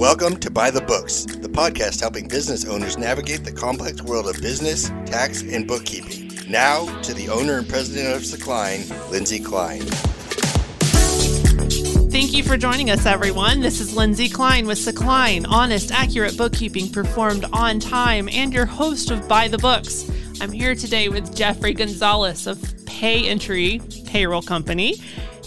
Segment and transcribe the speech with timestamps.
[0.00, 4.40] Welcome to Buy the Books, the podcast helping business owners navigate the complex world of
[4.40, 6.32] business, tax, and bookkeeping.
[6.48, 9.82] Now to the owner and president of Secline, Lindsay Klein.
[12.10, 13.60] Thank you for joining us, everyone.
[13.60, 19.10] This is Lindsay Klein with Secline, honest, accurate bookkeeping performed on time, and your host
[19.10, 20.10] of Buy the Books.
[20.40, 22.56] I'm here today with Jeffrey Gonzalez of
[22.86, 24.94] PayEntry Payroll Company.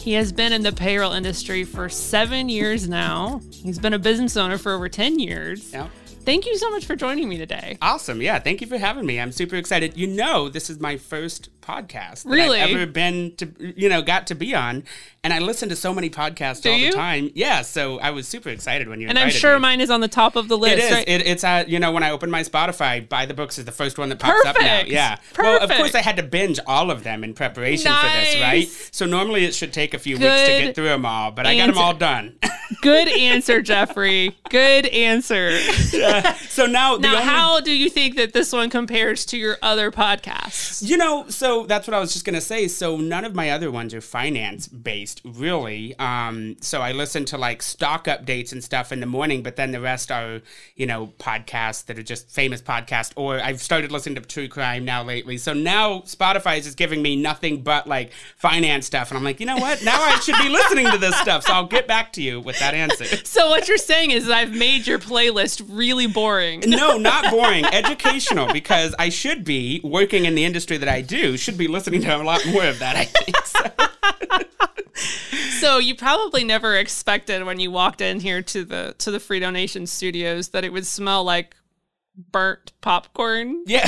[0.04, 3.40] He has been in the payroll industry for seven years now.
[3.54, 5.72] He's been a business owner for over 10 years.
[5.72, 5.88] Yeah.
[6.26, 7.78] Thank you so much for joining me today.
[7.82, 8.22] Awesome.
[8.22, 8.40] Yeah.
[8.40, 9.20] Thank you for having me.
[9.20, 9.98] I'm super excited.
[9.98, 12.60] You know, this is my first podcast that Really?
[12.60, 14.84] I've ever been to, you know, got to be on.
[15.24, 16.92] And I listen to so many podcasts Do all you?
[16.92, 17.32] the time.
[17.34, 17.62] Yeah.
[17.62, 19.62] So I was super excited when you And I'm sure me.
[19.62, 20.74] mine is on the top of the list.
[20.74, 20.92] It is.
[20.92, 21.08] right?
[21.08, 23.72] It, it's at you know when I open my Spotify, Buy the Books is the
[23.72, 24.68] first one that pops up now.
[24.80, 24.90] Perfect.
[24.90, 25.18] Yeah.
[25.38, 28.68] Well, of course I had to binge all of them in preparation for this, right?
[28.92, 31.56] So normally it should take a few weeks to get through them all, but I
[31.56, 32.38] got them all done.
[32.82, 34.36] Good answer, Jeffrey.
[34.50, 35.58] Good answer.
[36.50, 39.92] so now, Now, only how do you think that this one compares to your other
[39.92, 40.88] podcasts?
[40.88, 42.68] You know, so that's what I was just gonna say.
[42.68, 45.98] So none of my other ones are finance based, really.
[46.00, 49.72] Um, so I listen to like stock updates and stuff in the morning, but then
[49.72, 50.42] the rest are,
[50.76, 53.12] you know, podcasts that are just famous podcasts.
[53.16, 55.38] Or I've started listening to true crime now lately.
[55.38, 59.40] So now Spotify is just giving me nothing but like finance stuff, and I'm like,
[59.40, 59.84] you know what?
[59.84, 61.44] Now I should be listening to this stuff.
[61.46, 63.06] So I'll get back to you with that answer.
[63.34, 66.64] So what you're saying is I've made your playlist really boring.
[66.74, 67.66] No, not boring.
[67.66, 71.38] Educational, because I should be working in the industry that I do.
[71.38, 72.96] Should be listening to a lot more of that.
[72.96, 73.38] I think.
[73.46, 73.70] So.
[75.60, 79.40] So you probably never expected when you walked in here to the to the Free
[79.40, 81.56] Donation Studios that it would smell like
[82.32, 83.64] burnt popcorn.
[83.66, 83.88] Yeah.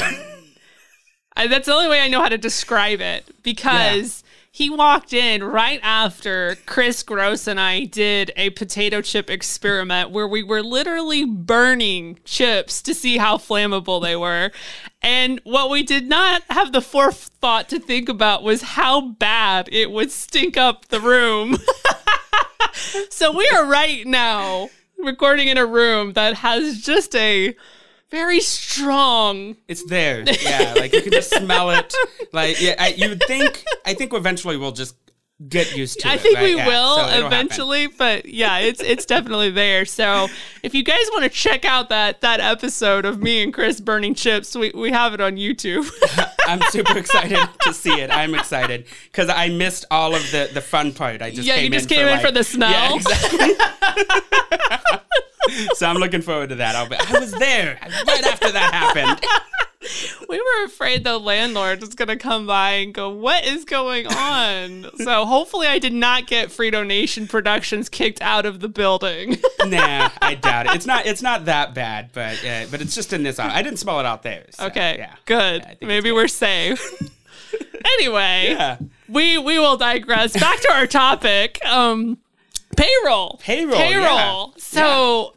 [1.36, 4.24] I, that's the only way I know how to describe it because
[4.56, 10.30] he walked in right after Chris Gross and I did a potato chip experiment where
[10.30, 14.52] we were literally burning chips to see how flammable they were.
[15.02, 19.92] And what we did not have the forethought to think about was how bad it
[19.92, 21.58] would stink up the room.
[23.10, 27.54] so we are right now recording in a room that has just a
[28.16, 30.24] very strong It's there.
[30.42, 31.94] Yeah, like you can just smell it.
[32.32, 33.64] Like yeah, I, you would think.
[33.86, 34.96] I think eventually we'll just
[35.50, 36.12] get used to it.
[36.12, 36.44] I think right?
[36.46, 37.26] we Yeah, will so it'll happen.
[37.28, 39.84] eventually, but yeah, it's it's definitely there.
[39.84, 40.28] So
[40.64, 44.16] if you guys want to check out that that episode of me and Chris burning
[44.16, 45.86] chips, we, we have it on YouTube.
[46.48, 48.12] I'm super excited to see it.
[48.12, 51.22] I'm excited because I missed all of the the fun part.
[51.22, 52.72] I just Yeah, you just in came for in for the smell.
[52.72, 53.56] Yeah, exactly.
[55.74, 56.76] So I'm looking forward to that.
[56.76, 59.26] I'll be, I was there right after that happened.
[60.30, 64.88] we were afraid the landlord was gonna come by and go, "What is going on?"
[64.98, 69.38] so hopefully, I did not get Free Donation Productions kicked out of the building.
[69.66, 70.76] nah, I doubt it.
[70.76, 71.06] It's not.
[71.06, 73.38] It's not that bad, but uh, but it's just in this.
[73.40, 74.46] I didn't smell it out there.
[74.52, 75.16] so, okay, Yeah.
[75.26, 75.64] good.
[75.82, 76.82] Yeah, Maybe we're safe.
[78.00, 78.78] anyway, Yeah.
[79.08, 80.34] we we will digress.
[80.34, 81.64] Back to our topic.
[81.66, 82.18] Um,
[82.76, 83.40] payroll.
[83.42, 84.04] Payroll, Payroll.
[84.04, 84.46] yeah.
[84.58, 85.36] So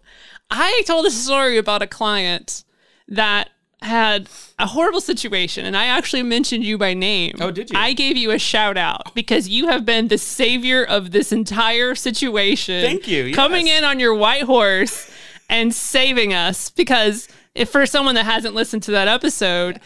[0.51, 2.65] I told a story about a client
[3.09, 3.51] that
[3.81, 4.29] had
[4.59, 7.37] a horrible situation and I actually mentioned you by name.
[7.41, 7.79] Oh, did you?
[7.79, 11.95] I gave you a shout out because you have been the savior of this entire
[11.95, 12.83] situation.
[12.83, 15.09] Thank you, Coming in on your white horse
[15.49, 19.81] and saving us because if for someone that hasn't listened to that episode,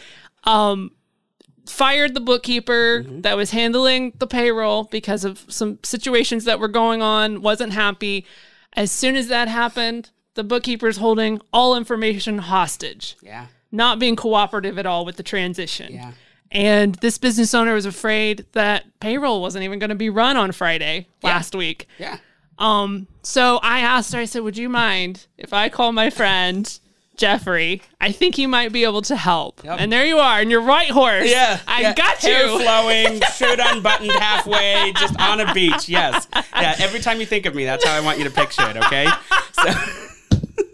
[0.45, 0.91] um
[1.65, 3.21] fired the bookkeeper Mm-hmm.
[3.21, 8.25] that was handling the payroll because of some situations that were going on, wasn't happy.
[8.73, 13.47] As soon as that happened, the bookkeeper's holding all information hostage, Yeah.
[13.71, 15.93] not being cooperative at all with the transition.
[15.93, 16.11] Yeah.
[16.51, 20.51] And this business owner was afraid that payroll wasn't even going to be run on
[20.51, 21.87] Friday last week.
[21.97, 22.17] Yeah.
[22.59, 26.79] Um, so I asked her, I said, Would you mind if I call my friend
[27.15, 27.81] Jeffrey?
[28.01, 29.63] I think you might be able to help.
[29.63, 29.77] Yep.
[29.79, 31.29] And there you are, in your white horse.
[31.29, 31.93] Yeah, I yeah.
[31.93, 32.59] got Hair you.
[32.59, 35.87] flowing, shirt unbuttoned halfway, just on a beach.
[35.89, 36.75] Yes, yeah.
[36.79, 38.77] Every time you think of me, that's how I want you to picture it.
[38.77, 39.07] Okay.
[39.53, 39.63] So,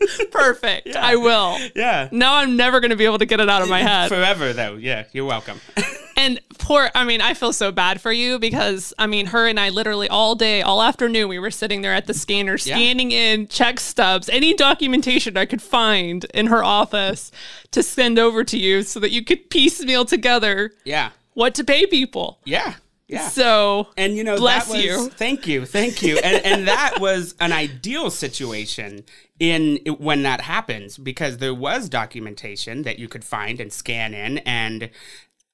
[0.32, 0.96] Perfect.
[0.96, 1.58] I will.
[1.76, 2.10] yeah.
[2.12, 4.10] Now I'm never going to be able to get it out of my head.
[4.10, 4.76] Forever though.
[4.76, 5.06] Yeah.
[5.12, 5.60] You're welcome.
[6.20, 9.58] And poor, I mean, I feel so bad for you because, I mean, her and
[9.58, 13.48] I literally all day, all afternoon, we were sitting there at the scanner, scanning in
[13.48, 17.32] check stubs, any documentation I could find in her office
[17.72, 21.12] to send over to you so that you could piecemeal together yeah.
[21.36, 22.40] what to pay people.
[22.44, 22.74] Yeah.
[23.10, 23.28] Yeah.
[23.30, 25.10] So, And you know, Bless that was, you.
[25.10, 26.20] Thank you, thank you.
[26.20, 29.04] And and that was an ideal situation
[29.40, 34.38] in when that happens because there was documentation that you could find and scan in,
[34.40, 34.92] and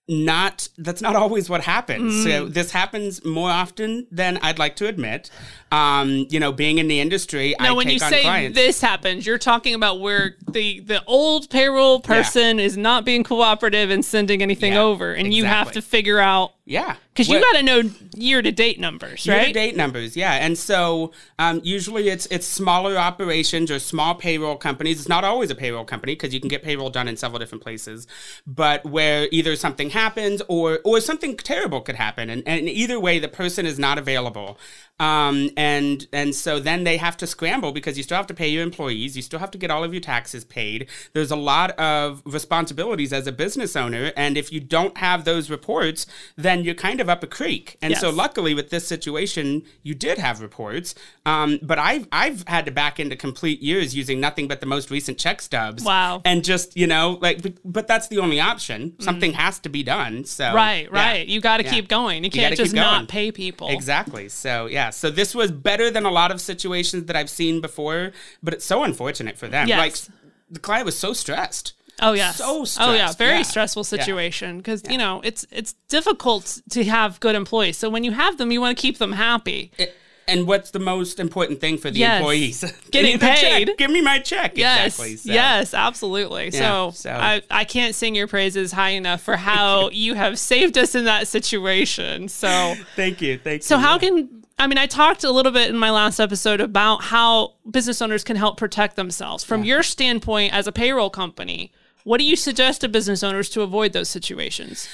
[0.07, 2.13] not that's not always what happens.
[2.13, 2.23] Mm.
[2.23, 5.31] So this happens more often than I'd like to admit.
[5.75, 8.55] Um, you know, being in the industry, I Now, when you say clients.
[8.57, 13.89] this happens, you're talking about where the the old payroll person is not being cooperative
[13.89, 17.57] and sending anything Yeah, over, and you have to figure out yeah, because you got
[17.57, 17.83] to know
[18.15, 19.35] year to date numbers, right?
[19.35, 24.99] Year-to-date numbers, yeah, and so um, usually it's it's smaller operations or small payroll companies.
[24.99, 27.63] It's not always a payroll company because you can get payroll done in several different
[27.63, 28.07] places,
[28.47, 33.19] but where either something happens or or something terrible could happen, and, and either way
[33.19, 34.57] the person is not available,
[34.99, 38.37] um, and and and so then they have to scramble because you still have to
[38.43, 40.79] pay your employees, you still have to get all of your taxes paid.
[41.13, 45.49] There's a lot of responsibilities as a business owner, and if you don't have those
[45.49, 47.77] reports, then you're kind of up a creek.
[47.81, 50.95] And so luckily with this situation, you did have reports.
[51.25, 54.91] Um, but I've I've had to back into complete years using nothing but the most
[54.91, 55.83] recent check stubs.
[55.83, 56.21] Wow.
[56.29, 58.93] And just you know like, but, but that's the only option.
[58.99, 60.25] Something has to be done.
[60.25, 60.53] So Mm.
[60.53, 60.99] Right, yeah.
[61.05, 61.27] right.
[61.27, 61.71] You got to Yeah.
[61.75, 62.23] keep going.
[62.23, 63.67] You gotta can't just not pay people.
[63.69, 64.29] Exactly.
[64.29, 64.89] So yeah.
[64.91, 68.11] So this was better than a lot of situations that I've seen before,
[68.43, 69.67] but it's so unfortunate for them.
[69.67, 69.77] Yes.
[70.09, 70.17] Like
[70.49, 71.73] the client was so stressed.
[72.01, 72.31] Oh yeah.
[72.31, 73.41] So Oh yeah, very Yeah.
[73.43, 73.97] stressful Yeah.
[73.97, 77.77] situation because you know it's it's difficult to have good employees.
[77.77, 79.71] So when you have them, you want to keep them happy.
[79.77, 79.95] It-
[80.27, 82.17] and what's the most important thing for the Yes.
[82.17, 82.63] employees?
[82.91, 83.37] Getting the check.
[83.67, 83.71] paid.
[83.77, 84.57] Give me my check.
[84.57, 85.15] Yes, Exactly.
[85.17, 86.49] So- yes, absolutely.
[86.49, 90.79] so so- I, I can't sing your praises high enough for how you have saved
[90.79, 92.27] us in that situation.
[92.27, 93.37] So Thank you.
[93.37, 93.65] Thank you.
[93.67, 97.03] so how can I mean I talked a little bit in my last episode about
[97.03, 101.71] how business owners can help protect themselves from your standpoint as a payroll company.
[102.05, 104.87] What do you suggest to business owners to avoid those situations?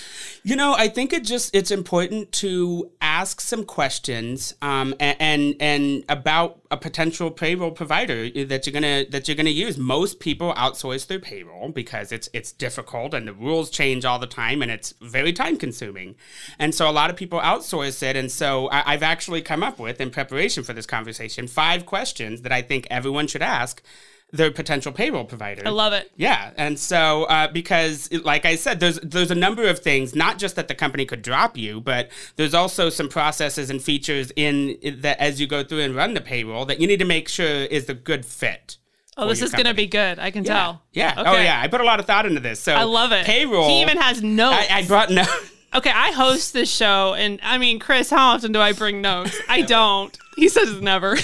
[0.43, 5.55] You know, I think it just it's important to ask some questions um, and, and
[5.59, 9.77] and about a potential payroll provider that you're gonna that you're gonna use.
[9.77, 14.25] Most people outsource their payroll because it's it's difficult and the rules change all the
[14.25, 16.15] time and it's very time consuming.
[16.59, 18.15] And so a lot of people outsource it.
[18.15, 22.43] And so I, I've actually come up with in preparation for this conversation five questions
[22.43, 23.83] that I think everyone should ask
[24.31, 25.63] their potential payroll provider.
[25.65, 26.11] I love it.
[26.15, 30.37] Yeah, and so uh, because, like I said, there's there's a number of things, not
[30.39, 34.77] just that the company could drop you, but there's also some processes and features in
[35.01, 37.45] that as you go through and run the payroll that you need to make sure
[37.47, 38.77] is a good fit.
[39.17, 40.17] Oh, this is going to be good.
[40.19, 40.81] I can Yeah, tell.
[40.93, 41.13] yeah.
[41.17, 42.61] Oh yeah, I put a lot of thought into this.
[42.61, 43.25] So I love it.
[43.25, 43.67] Payroll.
[43.67, 44.65] He even has notes.
[44.69, 45.25] I, I brought no.
[45.73, 49.39] Okay, I host this show, and I mean, Chris, how often do I bring notes?
[49.47, 50.17] I don't.
[50.35, 51.15] He says never.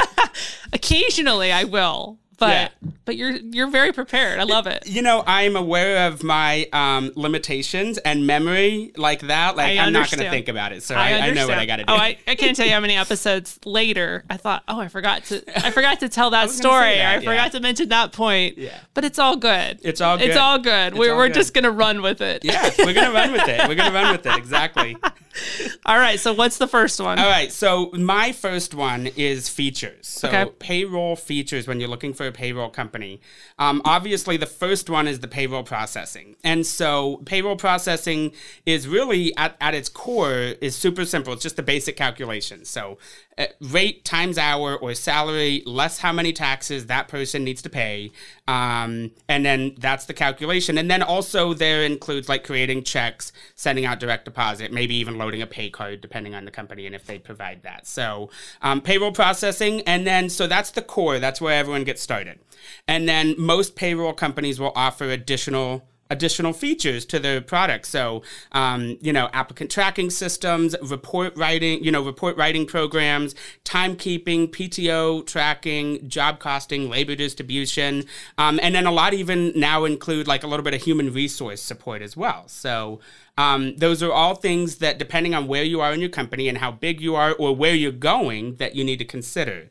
[0.72, 2.68] Occasionally, I will, but Yeah.
[3.04, 4.38] but you're you're very prepared.
[4.40, 4.86] I love it.
[4.86, 9.56] You know, I'm aware of my um, limitations and memory like that.
[9.56, 11.36] Like I I'm not going to think about it, so I, I, understand.
[11.36, 11.92] know what I got to do.
[11.92, 15.24] Oh, I, I can't tell you how many episodes later I thought, oh, I forgot
[15.26, 16.96] to I forgot to tell that story.
[16.96, 17.20] that, I yeah.
[17.20, 18.58] forgot to mention that point.
[18.58, 18.78] Yeah.
[18.94, 19.80] But it's all good.
[19.82, 20.28] It's all good.
[20.28, 20.88] It's all good.
[20.92, 21.34] It's we're all we're good.
[21.34, 22.44] just gonna run with it.
[22.44, 23.68] yeah, we're gonna run with it.
[23.68, 24.36] We're gonna run with it.
[24.36, 24.96] Exactly.
[25.86, 26.18] all right.
[26.18, 27.18] So what's the first one?
[27.18, 30.06] All right, so my first one is features.
[30.06, 30.50] So Okay.
[30.58, 33.20] payroll features when you're looking for a payroll company.
[33.58, 38.32] Um, obviously, the first one is the payroll processing, and so payroll processing
[38.64, 41.32] is really at, at its core is super simple.
[41.32, 42.64] It's just the basic calculation.
[42.64, 42.98] So
[43.38, 48.10] uh, rate times hour or salary less how many taxes that person needs to pay,
[48.48, 50.78] um, and then that's the calculation.
[50.78, 55.42] And then also there includes like creating checks, sending out direct deposit, maybe even loading
[55.42, 57.86] a pay card depending on the company and if they provide that.
[57.86, 58.30] So
[58.62, 61.18] um, payroll processing, and then so that's the core.
[61.18, 62.38] That's where everyone gets started.
[62.86, 67.86] And then most payroll companies will offer additional additional features to the product.
[67.86, 68.22] So,
[68.52, 73.34] um, you know, applicant tracking systems, report writing, you know, report writing programs,
[73.64, 78.04] timekeeping, PTO tracking, job costing, labor distribution,
[78.38, 81.62] um, and then a lot even now include like a little bit of human resource
[81.62, 82.44] support as well.
[82.48, 83.00] So.
[83.38, 86.56] Um, those are all things that, depending on where you are in your company and
[86.56, 89.68] how big you are or where you're going, that you need to consider.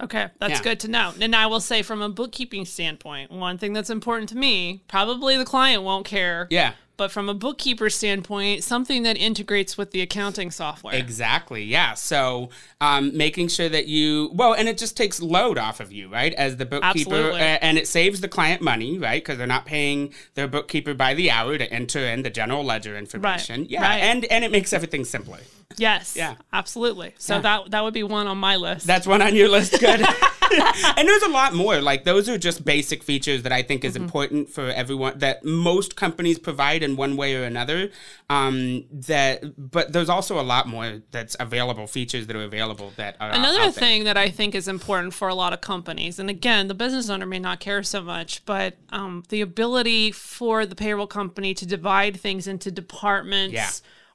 [0.00, 0.62] Okay, that's Yeah.
[0.62, 1.12] good to know.
[1.20, 5.36] And I will say, from a bookkeeping standpoint, one thing that's important to me, probably
[5.36, 6.46] the client won't care.
[6.50, 6.72] Yeah.
[6.98, 10.94] But from a bookkeeper standpoint, something that integrates with the accounting software.
[10.94, 11.64] Exactly.
[11.64, 11.94] Yeah.
[11.94, 16.08] So um, making sure that you well, and it just takes load off of you,
[16.08, 16.32] right?
[16.34, 17.40] As the bookkeeper, Absolutely.
[17.40, 19.22] and it saves the client money, right?
[19.22, 22.96] Because they're not paying their bookkeeper by the hour to enter in the general ledger
[22.96, 23.66] information.
[23.68, 23.82] Yeah.
[23.82, 23.98] right.
[23.98, 25.40] And and it makes everything simpler.
[25.78, 26.16] Yes.
[26.16, 26.34] Yeah.
[26.52, 27.14] Absolutely.
[27.18, 27.40] So Yeah.
[27.42, 28.86] that that would be one on my list.
[28.86, 29.78] That's one on your list.
[29.78, 30.04] Good.
[30.96, 31.80] and there's a lot more.
[31.80, 34.04] Like those are just basic features that I think is mm-hmm.
[34.04, 37.90] important for everyone that most companies provide in one way or another.
[38.28, 41.86] Um, that, but there's also a lot more that's available.
[41.86, 45.34] Features that are available that are another thing that I think is important for a
[45.34, 46.18] lot of companies.
[46.18, 50.66] And again, the business owner may not care so much, but um, the ability for
[50.66, 53.54] the payroll company to divide things into departments.
[53.54, 53.70] Yeah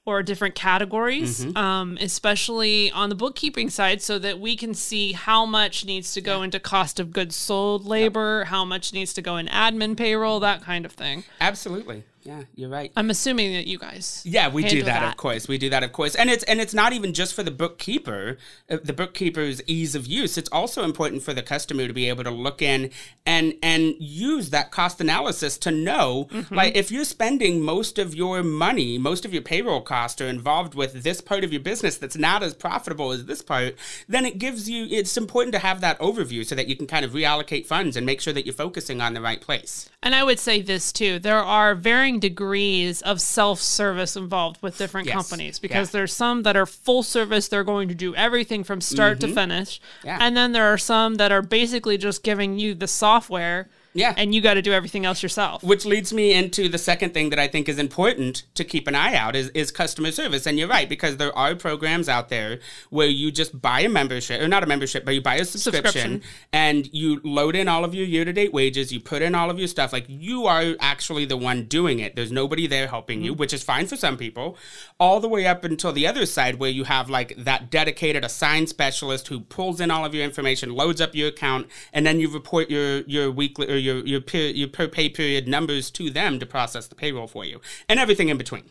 [0.08, 1.58] or different categories, mm-hmm.
[1.58, 6.22] um, especially on the bookkeeping side, so that we can see how much needs to
[6.22, 10.40] go into cost of goods sold labor, how much needs to go in admin payroll,
[10.40, 11.26] that kind of thing.
[11.42, 12.04] Absolutely.
[12.28, 12.92] Yeah, you're right.
[12.98, 14.22] I'm assuming that you guys.
[14.26, 15.48] Yeah, we do that, that, of course.
[15.48, 18.38] We do that, of course, and it's and it's not even just for the bookkeeper,
[18.70, 20.38] uh, the bookkeeper's ease of use.
[20.38, 22.92] It's also important for the customer to be able to look in
[23.26, 26.54] and and use that cost analysis to know, mm-hmm.
[26.54, 30.76] like, if you're spending most of your money, most of your payroll costs are involved
[30.76, 33.76] with this part of your business that's not as profitable as this part,
[34.10, 34.86] then it gives you.
[34.90, 38.06] It's important to have that overview so that you can kind of reallocate funds and
[38.06, 39.90] make sure that you're focusing on the right place.
[40.04, 44.78] And I would say this too: there are varying degrees of self service involved with
[44.78, 45.16] different yes.
[45.16, 46.00] companies because yeah.
[46.00, 49.30] there's some that are full service, they're going to do everything from start mm-hmm.
[49.30, 49.82] to finish.
[50.04, 50.18] Yeah.
[50.20, 54.14] And then there are some that are basically just giving you the software yeah.
[54.16, 55.64] And you got to do everything else yourself.
[55.64, 58.94] Which leads me into the second thing that I think is important to keep an
[58.94, 60.46] eye out is, is customer service.
[60.46, 62.60] And you're right, because there are programs out there
[62.92, 65.84] where you just buy a membership, or not a membership, but you buy a subscription,
[65.84, 66.24] subscription.
[66.54, 69.50] and you load in all of your year to date wages, you put in all
[69.50, 69.92] of your stuff.
[69.92, 72.16] Like you are actually the one doing it.
[72.16, 73.26] There's nobody there helping mm-hmm.
[73.26, 74.58] you, which is fine for some people,
[75.00, 78.70] all the way up until the other side where you have like that dedicated assigned
[78.70, 82.30] specialist who pulls in all of your information, loads up your account, and then you
[82.30, 86.10] report your, your weekly or your your your per, your per pay period numbers to
[86.10, 88.64] them to process the payroll for you, and everything in between.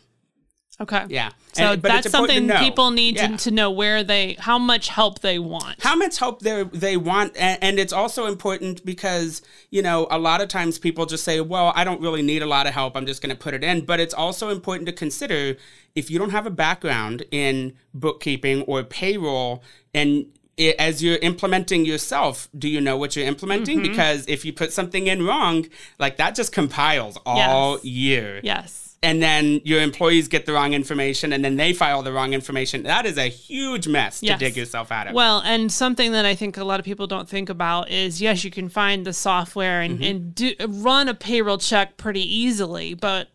[0.79, 1.05] Okay.
[1.09, 1.31] Yeah.
[1.53, 3.29] So and, that's something people need yeah.
[3.29, 5.81] to, to, know where they, how much help they want.
[5.81, 10.19] How much help they they want, and, and, it's also important because you know a
[10.19, 12.95] lot of times people just say, "Well, I don't really need a lot of help.
[12.95, 15.57] I'm just going to put it in." But it's also important to consider
[15.95, 19.63] if you don't have a background in bookkeeping or payroll,
[19.95, 23.79] and it, as you're implementing yourself, do you know what you're implementing?
[23.79, 23.91] Mm-hmm.
[23.91, 25.67] Because if you put something in wrong,
[25.99, 27.85] like that just compiles all yes.
[27.85, 28.39] year.
[28.43, 28.83] Yes.
[29.03, 32.81] And then your employees get the wrong information and then they file the wrong information.
[32.81, 34.39] That is a huge mess yes.
[34.39, 35.13] to dig yourself out of.
[35.13, 38.43] Well, and something that I think a lot of people don't think about is yes,
[38.43, 40.03] you can find the software and, mm-hmm.
[40.03, 43.27] and do, run a payroll check pretty easily, but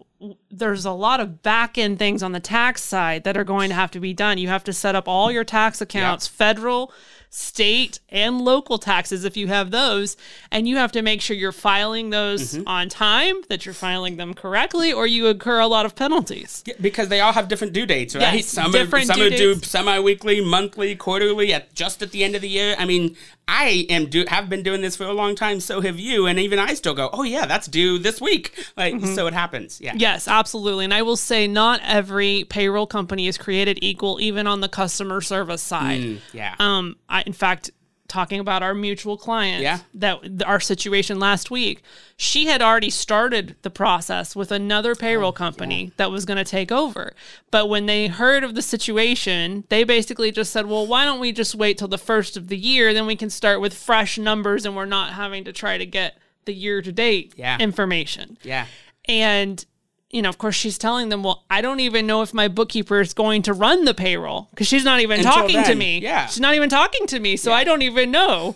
[0.51, 3.75] there's a lot of back end things on the tax side that are going to
[3.75, 4.39] have to be done.
[4.39, 6.33] You have to set up all your tax accounts, yep.
[6.33, 6.93] federal,
[7.35, 10.19] state and local taxes if you have those.
[10.51, 12.69] And you have to make sure you're filing those mm-hmm.
[12.69, 16.63] on time, that you're filing them correctly, or you incur a lot of penalties.
[16.67, 18.35] Yeah, because they all have different due dates, right?
[18.35, 22.11] Yes, some different are, some due are due semi weekly, monthly, quarterly, at just at
[22.11, 22.77] the end of the year.
[22.79, 23.17] I mean,
[23.49, 26.39] I am do have been doing this for a long time, so have you, and
[26.39, 28.67] even I still go, oh yeah, that's due this week.
[28.77, 29.15] Like mm-hmm.
[29.15, 29.81] so, it happens.
[29.81, 29.95] Yeah.
[29.97, 30.85] Yes, absolutely.
[30.85, 35.21] And I will say, not every payroll company is created equal, even on the customer
[35.21, 36.01] service side.
[36.01, 36.55] Mm, yeah.
[36.59, 37.71] Um, I, in fact,
[38.13, 39.79] talking about our mutual client yeah.
[39.95, 41.83] that our situation last week
[42.15, 45.91] she had already started the process with another payroll oh, company yeah.
[45.97, 47.15] that was going to take over
[47.51, 51.33] but when they heard of the situation they basically just said well why don't we
[51.33, 54.67] just wait till the first of the year then we can start with fresh numbers
[54.67, 57.57] and we're not having to try to get the year to date yeah.
[57.61, 58.67] information yeah
[59.07, 59.65] and
[60.13, 63.01] you know, of course, she's telling them, well, I don't even know if my bookkeeper
[63.01, 66.01] is going to run the payroll because she's not even Until talking then, to me.
[66.01, 66.27] Yeah.
[66.27, 67.37] She's not even talking to me.
[67.37, 67.57] So yeah.
[67.57, 68.55] I don't even know.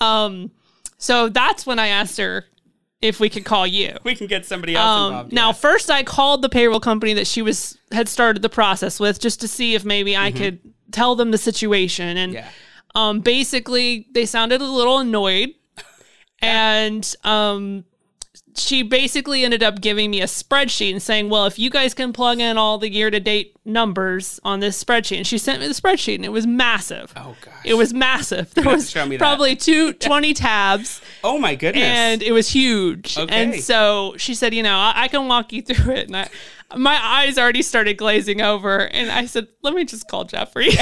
[0.00, 0.50] Um,
[0.98, 2.44] so that's when I asked her
[3.00, 3.96] if we could call you.
[4.04, 5.32] We can get somebody else um, involved.
[5.32, 9.18] Now, first I called the payroll company that she was had started the process with
[9.18, 10.38] just to see if maybe I mm-hmm.
[10.38, 10.60] could
[10.92, 12.18] tell them the situation.
[12.18, 12.48] And yeah.
[12.94, 15.54] um, basically, they sounded a little annoyed.
[16.42, 17.84] and um,
[18.56, 22.12] she basically ended up giving me a spreadsheet and saying, "Well, if you guys can
[22.12, 26.16] plug in all the year-to-date numbers on this spreadsheet," and she sent me the spreadsheet,
[26.16, 27.12] and it was massive.
[27.16, 28.52] Oh gosh, it was massive.
[28.54, 31.00] There was probably two, 20 tabs.
[31.24, 33.16] Oh my goodness, and it was huge.
[33.16, 33.34] Okay.
[33.34, 36.28] And so she said, "You know, I, I can walk you through it." And I,
[36.76, 40.70] my eyes already started glazing over, and I said, "Let me just call Jeffrey."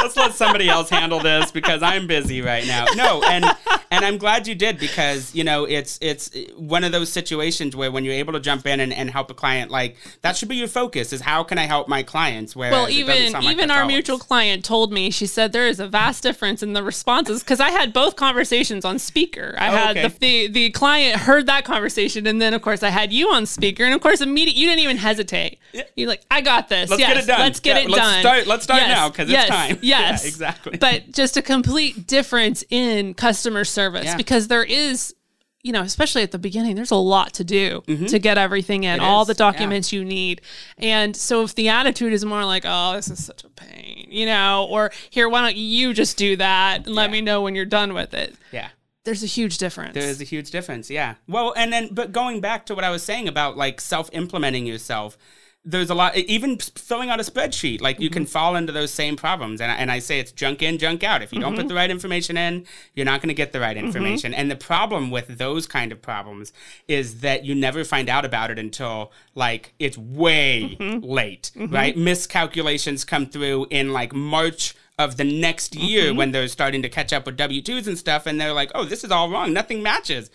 [0.00, 2.86] let's let somebody else handle this because I'm busy right now.
[2.94, 3.44] No, and
[3.90, 7.90] and I'm glad you did because you know it's it's one of those situations where
[7.90, 10.56] when you're able to jump in and, and help a client, like that should be
[10.56, 12.54] your focus is how can I help my clients?
[12.56, 16.22] Where well, even even our mutual client told me she said there is a vast
[16.22, 19.54] difference in the responses because I had both conversations on speaker.
[19.58, 20.08] I oh, had okay.
[20.08, 23.46] the, the the client heard that conversation, and then of course I had you on
[23.46, 25.58] speaker, and of course immediately you didn't even hesitate.
[25.96, 26.90] You're like, I got this.
[26.90, 27.40] Let's yes, get it done.
[27.40, 28.20] Let's get yeah, it let's done.
[28.20, 29.48] Start, let's start yes, now because yes.
[29.48, 29.73] it's time.
[29.80, 29.84] time.
[29.84, 30.78] Yes, Yeah, exactly.
[30.78, 34.16] But just a complete difference in customer service Yeah.
[34.16, 35.14] because there is,
[35.62, 38.98] you know, especially at the beginning, there's a lot to do to get everything in,
[38.98, 39.04] Mm-hmm.
[39.04, 39.50] It all is, the yeah.
[39.52, 40.42] documents you need.
[40.78, 44.26] And so if the attitude is more like, oh, this is such a pain, you
[44.26, 47.64] know, or here, why don't you just do that and let me know when you're
[47.64, 48.34] done with it?
[48.52, 48.68] yeah.
[49.04, 49.92] There's a huge difference.
[49.92, 51.16] There is a huge difference, yeah.
[51.28, 54.64] Well, and then, but going back to what I was saying about like self implementing
[54.64, 55.18] yourself,
[55.64, 58.30] there's a lot, even filling out a spreadsheet, like you can mm-hmm.
[58.30, 59.60] fall into those same problems.
[59.60, 61.22] And I, and I say it's junk in, junk out.
[61.22, 61.68] If you don't put mm-hmm.
[61.68, 63.86] the right information in, you're not going to get the right mm-hmm.
[63.86, 64.34] information.
[64.34, 66.52] And the problem with those kind of problems
[66.86, 71.96] is that you never find out about it until like it's way late, right?
[71.96, 77.12] Miscalculations come through in like March of the next year when they're starting to catch
[77.12, 79.52] up with W twos and stuff, and they're like, "Oh, this is all wrong.
[79.52, 80.30] Nothing matches."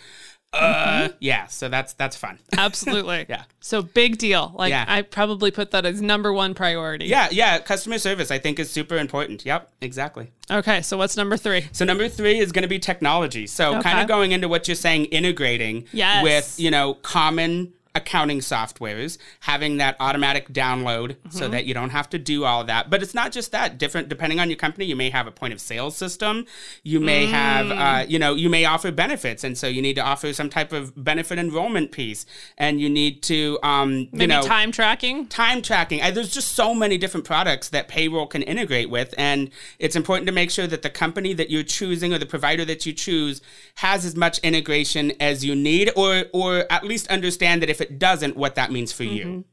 [0.52, 1.46] Uh, yeah.
[1.48, 2.40] So that's that's fun.
[2.58, 3.26] Absolutely.
[3.30, 3.44] Yeah.
[3.60, 4.52] So big deal.
[4.56, 4.86] Like Yeah.
[4.88, 7.06] I probably put that as number one priority.
[7.06, 7.60] Yeah, yeah.
[7.60, 9.46] Customer service, I think, is super important.
[9.46, 10.32] Yep, exactly.
[10.50, 10.82] Okay.
[10.82, 11.68] So what's number three?
[11.72, 13.46] So number three is going to be technology.
[13.48, 16.24] So kind of going into what you're saying, integrating Yes.
[16.24, 21.52] with you know common accounting softwares, having that automatic download so Mm-hmm.
[21.52, 22.90] that you don't have to do all that.
[22.90, 23.78] But it's not just that.
[23.78, 26.46] Different depending on your company, you may have a point of sale system.
[26.84, 27.32] You may Mm.
[27.32, 30.50] have, uh, you know, you may offer benefits, and so you need to offer some
[30.50, 32.26] type of benefit enrollment piece,
[32.58, 35.28] and you need to, um, you know, time tracking.
[35.28, 36.02] time tracking.
[36.02, 40.28] I, there's just so many different products that payroll can integrate with, and it's important
[40.28, 43.42] to make sure that the company that you're choosing or the provider that you choose
[43.76, 48.00] has as much integration as you need, or or at least understand that if it
[48.00, 49.16] doesn't, what that means for Mm-hmm.
[49.16, 49.46] you.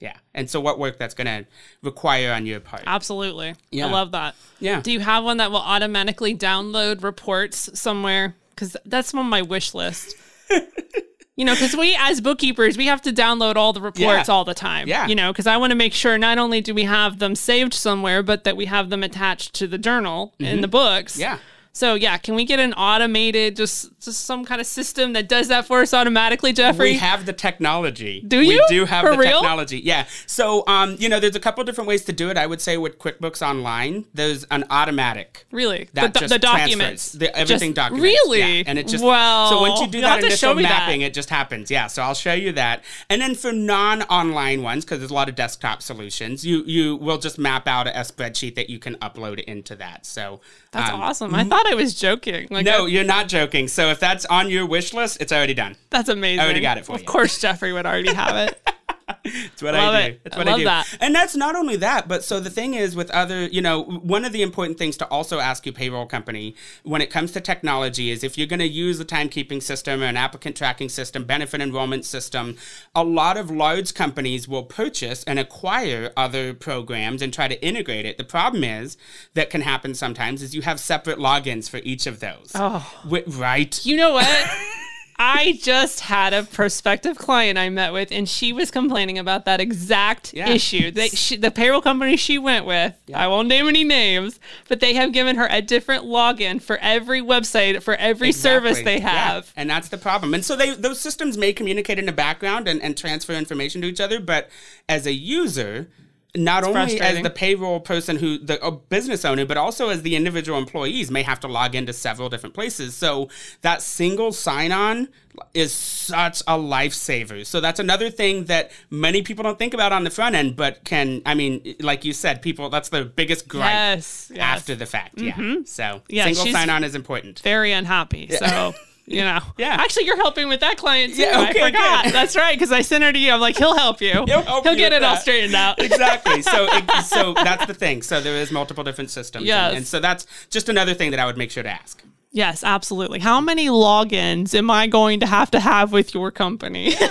[0.00, 1.46] Yeah, and so what work that's going to
[1.80, 2.82] require on your part.
[2.88, 3.54] Absolutely.
[3.70, 3.86] Yeah.
[3.86, 4.34] I love that.
[4.58, 4.80] Yeah.
[4.80, 8.34] Do you have one that will automatically download reports somewhere?
[8.50, 10.16] Because that's on my wish list.
[11.36, 14.34] you know, because we as bookkeepers, we have to download all the reports Yeah.
[14.34, 14.88] all the time.
[14.88, 15.06] Yeah.
[15.06, 17.72] You know, because I want to make sure not only do we have them saved
[17.72, 21.12] somewhere, but that we have them attached to the journal in the books.
[21.12, 21.20] Mm-hmm.
[21.20, 21.38] Yeah.
[21.74, 25.48] So yeah, can we get an automated, just just some kind of system that does
[25.48, 26.92] that for us automatically, Jeffrey?
[26.92, 28.22] We have the technology.
[28.26, 28.58] Do you?
[28.58, 29.40] We do have For the real?
[29.40, 29.78] technology.
[29.78, 30.06] Yeah.
[30.26, 32.36] So, um, you know, there's a couple different ways to do it.
[32.36, 35.46] I would say with QuickBooks Online, there's an automatic.
[35.50, 35.88] Really?
[35.94, 37.12] That the, just the documents.
[37.12, 38.02] The, everything Just- documents.
[38.02, 38.38] Really?
[38.40, 38.64] Yeah.
[38.66, 39.48] And it just well.
[39.48, 40.68] so once you do that initial me that.
[40.68, 41.70] mapping, it just happens.
[41.70, 41.86] Yeah.
[41.86, 42.84] So I'll show you that.
[43.08, 47.18] And then for non-online ones, because there's a lot of desktop solutions, you you will
[47.18, 50.04] just map out a, a spreadsheet that you can upload into that.
[50.04, 50.40] So
[50.72, 51.34] That's um, awesome.
[51.34, 52.48] I thought I was joking.
[52.50, 53.68] Like, No, I- you're not joking.
[53.68, 55.76] So if that's on your wish list, it's already done.
[55.90, 56.40] that's amazing.
[56.40, 57.06] I already got it for of you.
[57.06, 58.60] Of course, Jeffrey would already have it.
[59.24, 60.12] That's what Love I do.
[60.14, 60.20] it.
[60.24, 60.64] That's I what love do.
[60.64, 60.98] that.
[61.00, 64.24] And that's not only that, but so the thing is with other, you know, one
[64.24, 68.10] of the important things to also ask your payroll company when it comes to technology
[68.10, 71.60] is if you're going to use a timekeeping system or an applicant tracking system, benefit
[71.60, 72.56] enrollment system,
[72.94, 78.06] a lot of large companies will purchase and acquire other programs and try to integrate
[78.06, 78.18] it.
[78.18, 78.96] The problem is
[79.34, 82.52] that can happen sometimes is you have separate logins for each of those.
[82.54, 82.86] Oh.
[83.28, 83.84] Right?
[83.84, 84.50] You know what?
[85.24, 89.60] I just had a prospective client I met with, and she was complaining about that
[89.60, 90.50] exact Yeah.
[90.50, 90.90] issue.
[90.90, 94.94] They, she, the payroll company she went with, I won't name any names, but they
[94.94, 98.94] have given her a different login for every website, for every service Exactly.
[98.96, 99.08] they Yeah.
[99.10, 99.52] have.
[99.56, 100.34] And that's the problem.
[100.34, 103.86] And so they those systems may communicate in the background and, and transfer information to
[103.86, 104.50] each other, but
[104.88, 105.88] as a user,
[106.34, 110.16] not only as the payroll person who the a business owner, but also as the
[110.16, 112.94] individual employees may have to log into several different places.
[112.94, 113.28] So
[113.60, 115.08] that single sign-on
[115.52, 117.44] is such a lifesaver.
[117.44, 120.84] So that's another thing that many people don't think about on the front end, but
[120.84, 124.40] can I mean, like you said, people that's the biggest gripe Yes, yes.
[124.40, 125.20] after the fact.
[125.20, 125.32] Yeah.
[125.32, 125.64] Mm-hmm.
[125.64, 127.40] So Yeah, single sign-on is important.
[127.40, 128.28] Very unhappy.
[128.30, 128.74] So.
[129.12, 129.76] You know, Yeah.
[129.78, 131.22] Actually, you're helping with that client too.
[131.22, 132.04] Yeah, I forgot.
[132.04, 132.14] good.
[132.14, 133.30] That's right, because I sent her to you.
[133.32, 134.24] I'm like, he'll help you.
[134.26, 135.78] He'll help you get it all straightened out.
[135.82, 136.42] exactly.
[136.42, 138.02] So, it, so that's the thing.
[138.02, 139.44] So there is multiple different systems.
[139.44, 139.68] Yes.
[139.68, 142.02] And, and so that's just another thing that I would make sure to ask.
[142.34, 143.18] Yes, absolutely.
[143.18, 146.94] How many logins am I going to have to have with your company?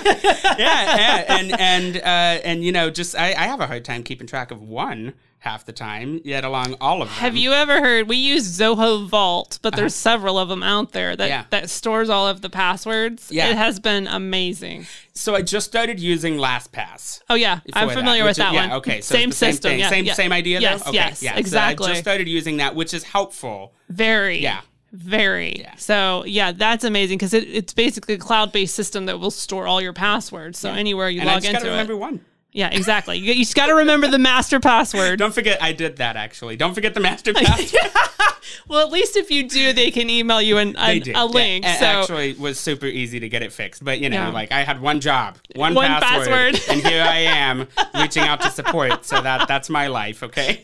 [0.58, 1.38] Yeah, yeah.
[1.40, 4.52] And and uh, and you know, just I, I have a hard time keeping track
[4.52, 7.18] of one half the time, yet along all of them.
[7.18, 11.16] have you ever heard we use Zoho Vault, but there's several of them out there
[11.16, 11.40] that, Uh-huh.
[11.40, 11.46] Yeah.
[11.62, 13.32] that stores all of the passwords.
[13.32, 13.50] Yeah.
[13.50, 14.86] It has been amazing.
[15.14, 17.22] So I just started using LastPass.
[17.30, 18.70] Oh yeah, I'm familiar which with that is- one.
[18.70, 19.02] Yeah, okay.
[19.02, 19.72] So same it's same system.
[19.72, 19.80] thing.
[19.80, 20.14] Yeah, same yeah.
[20.14, 20.90] same idea Yes, though?
[20.90, 20.98] Okay.
[20.98, 21.38] yes, yeah.
[21.38, 21.86] exactly.
[21.86, 23.74] So I just started using that, which is helpful.
[23.90, 24.40] Very.
[24.40, 24.62] Yeah.
[24.92, 25.66] Very.
[25.78, 29.82] So yeah, that's amazing because it, it's basically a cloud-based system that will store all
[29.82, 30.60] your passwords.
[30.60, 32.22] So anywhere you And I log just gotta into remember one.
[32.54, 33.18] Yeah, exactly.
[33.18, 35.18] You, you just got to remember the master password.
[35.20, 36.58] Don't forget, I did that actually.
[36.58, 37.82] Don't forget the master password.
[38.68, 41.64] well, at least if you do, they can email you an, an, a link.
[41.64, 43.86] Yeah, it so actually was super easy to get it fixed.
[43.86, 44.30] But you know, Yeah.
[44.32, 46.76] like I had one job, one, One password, password.
[46.78, 49.06] and here I am reaching out to support.
[49.06, 50.22] So that that's my life.
[50.22, 50.62] Okay,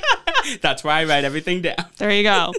[0.62, 1.76] that's why I write everything down.
[1.98, 2.54] there you go.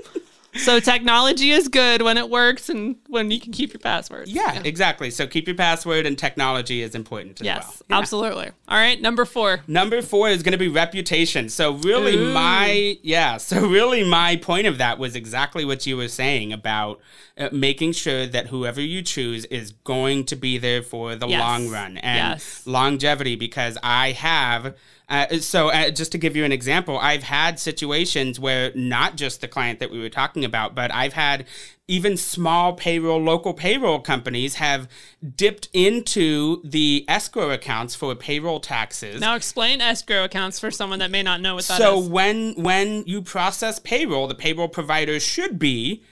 [0.56, 4.28] So technology is good when it works and when you can keep your password.
[4.28, 5.12] Yeah, exactly.
[5.12, 7.76] So keep your password, and technology is important as Yes, well.
[7.90, 7.98] Yeah.
[8.00, 8.50] absolutely.
[8.68, 9.62] All right, number four.
[9.68, 11.50] Number four is going to be reputation.
[11.50, 12.34] So really, Ooh.
[12.34, 13.38] my yeah.
[13.38, 17.00] So really, my point of that was exactly what you were saying about
[17.38, 21.40] uh, making sure that whoever you choose is going to be there for the Yes.
[21.40, 22.64] long run and Yes.
[22.66, 23.36] longevity.
[23.36, 24.76] Because I have.
[25.10, 29.42] Uh, so uh, just to give you an example, I've had situations where not just
[29.42, 31.46] the client that we were talking about, but I've had
[31.88, 34.88] even small payroll, local payroll companies have
[35.36, 39.20] dipped into the escrow accounts for payroll taxes.
[39.20, 41.80] Now explain escrow accounts for someone that may not know what that is.
[41.80, 46.04] So when when you process payroll, the payroll provider should be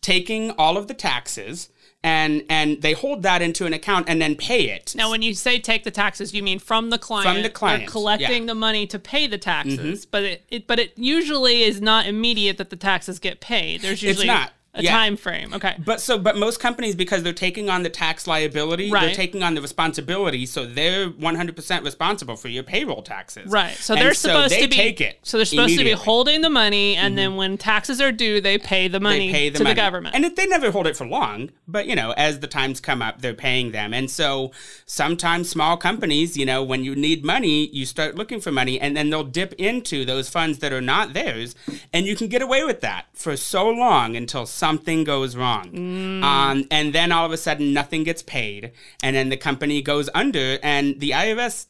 [0.00, 1.70] taking all of the taxes
[2.04, 4.94] and and they hold that into an account and then pay it.
[4.94, 7.34] Now, when you say take the taxes, you mean from the client.
[7.34, 8.38] From the client, They're collecting yeah.
[8.38, 8.46] Mm-hmm.
[8.46, 12.58] the money to pay the taxes, but it, it but it usually is not immediate
[12.58, 13.80] that the taxes get paid.
[13.80, 14.52] There's usually it's not.
[14.74, 14.90] A Yeah.
[14.90, 15.54] time frame.
[15.54, 15.74] Okay.
[15.78, 19.54] But so, but most companies, because they're taking on the tax liability, they're taking on
[19.54, 23.50] the responsibility, so they're 100% responsible for your payroll taxes.
[23.50, 23.74] Right.
[23.76, 25.18] So And they're supposed they to be take it.
[25.22, 25.90] So they're supposed to be.
[25.90, 26.02] Mm-hmm.
[26.04, 29.48] holding the money and then when taxes are due, they pay the money they pay
[29.50, 29.74] the to money.
[29.74, 30.14] the government.
[30.14, 33.00] And if they never hold it for long, but you know, as the times come
[33.00, 33.94] up, they're paying them.
[33.94, 34.50] And so
[34.86, 38.96] sometimes small companies, you know, when you need money, you start looking for money and
[38.96, 41.54] then they'll dip into those funds that are not theirs.
[41.92, 45.66] And you can get away with that for so long until something goes wrong.
[45.70, 46.22] Mm.
[46.22, 48.72] Um, and then all of a sudden nothing gets paid.
[49.02, 51.66] And then the company goes under and the IRS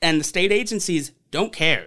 [0.00, 1.86] and the state agencies don't care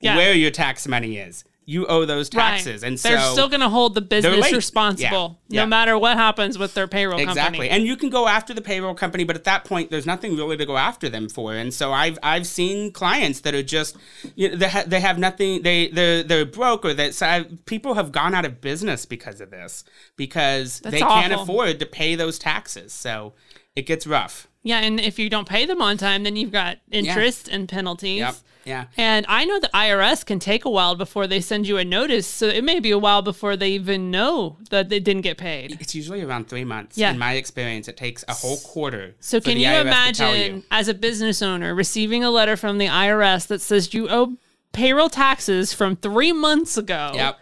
[0.00, 0.16] Yeah.
[0.16, 1.44] where your tax money is.
[1.68, 2.82] You owe those taxes.
[2.82, 2.88] Right.
[2.88, 5.56] And so they're still going to hold the business responsible Yeah.
[5.56, 5.64] Yeah.
[5.64, 7.42] no matter what happens with their payroll Exactly.
[7.42, 7.68] company.
[7.70, 10.56] And you can go after the payroll company, but at that point, there's nothing really
[10.58, 11.54] to go after them for.
[11.54, 13.96] And so I've I've seen clients that are just
[14.36, 15.62] you know, they, ha- they have nothing.
[15.62, 19.50] They they're they're broke or that so people have gone out of business because of
[19.50, 19.82] this
[20.16, 22.92] because That's they can't afford to pay those taxes.
[22.92, 23.32] So
[23.74, 24.46] it gets rough.
[24.62, 28.20] yeah, and if you don't pay them on time, then you've got interest and penalties.
[28.20, 28.36] Yep.
[28.66, 28.86] Yeah.
[28.96, 32.26] And I know the IRS can take a while before they send you a notice,
[32.26, 35.78] so it may be a while before they even know that they didn't get paid.
[35.80, 36.98] It's usually around three months.
[36.98, 37.12] Yeah.
[37.12, 39.14] In my experience, it takes a whole quarter.
[39.20, 40.62] So can you IRS imagine you.
[40.70, 44.36] as a business owner receiving a letter from the IRS that says you owe
[44.72, 47.38] payroll taxes from 3 months ago Yep.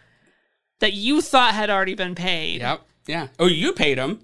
[0.80, 2.60] that you thought had already been paid.
[2.60, 2.82] Yep.
[3.06, 3.28] Yeah.
[3.38, 4.20] Oh, you paid them.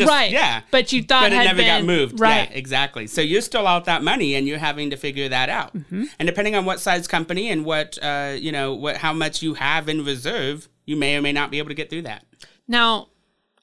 [0.00, 0.30] Right.
[0.30, 0.62] Yeah.
[0.70, 2.20] But you thought but it never got moved.
[2.20, 2.48] Right.
[2.50, 3.06] Yeah, exactly.
[3.06, 5.74] So you're still out that money, and you're having to figure that out.
[5.76, 6.04] Mm-hmm.
[6.18, 9.54] And depending on what size company and what uh, you know, what how much you
[9.54, 12.24] have in reserve, you may or may not be able to get through that.
[12.68, 13.08] Now,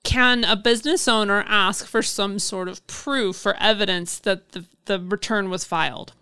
[0.04, 5.00] can a business owner ask for some sort of proof or evidence that the, the
[5.00, 6.14] return was filed?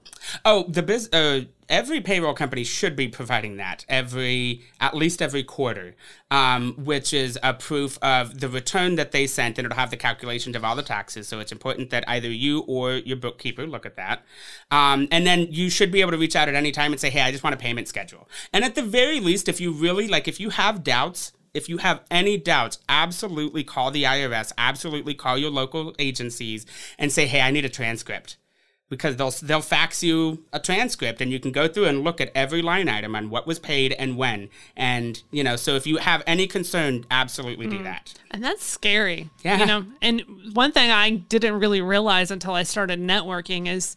[0.46, 1.10] Oh, the biz.
[1.12, 5.96] Uh, every payroll company should be providing that every at least every quarter,
[6.32, 9.98] um, which is a proof of the return that they sent, and it'll have the
[9.98, 11.28] calculations of all the taxes.
[11.28, 14.24] So it's important that either you or your bookkeeper look at that,
[14.72, 17.10] um, and then you should be able to reach out at any time and say,
[17.10, 20.08] "Hey, I just want a payment schedule." And at the very least, if you really
[20.08, 21.32] like, if you have doubts.
[21.54, 26.68] If you have any doubts, absolutely call the IRS, absolutely call your local agencies
[27.00, 28.38] and say, "Hey, I need a transcript."
[28.90, 32.32] Because they'll they'll fax you a transcript and you can go through and look at
[32.34, 35.98] every line item on what was paid and when and you know so if you
[35.98, 37.84] have any concern absolutely do mm.
[37.84, 39.30] that And that's scary.
[39.44, 39.60] Yeah.
[39.60, 40.24] You know, and
[40.54, 43.96] one thing I didn't really realize until I started networking is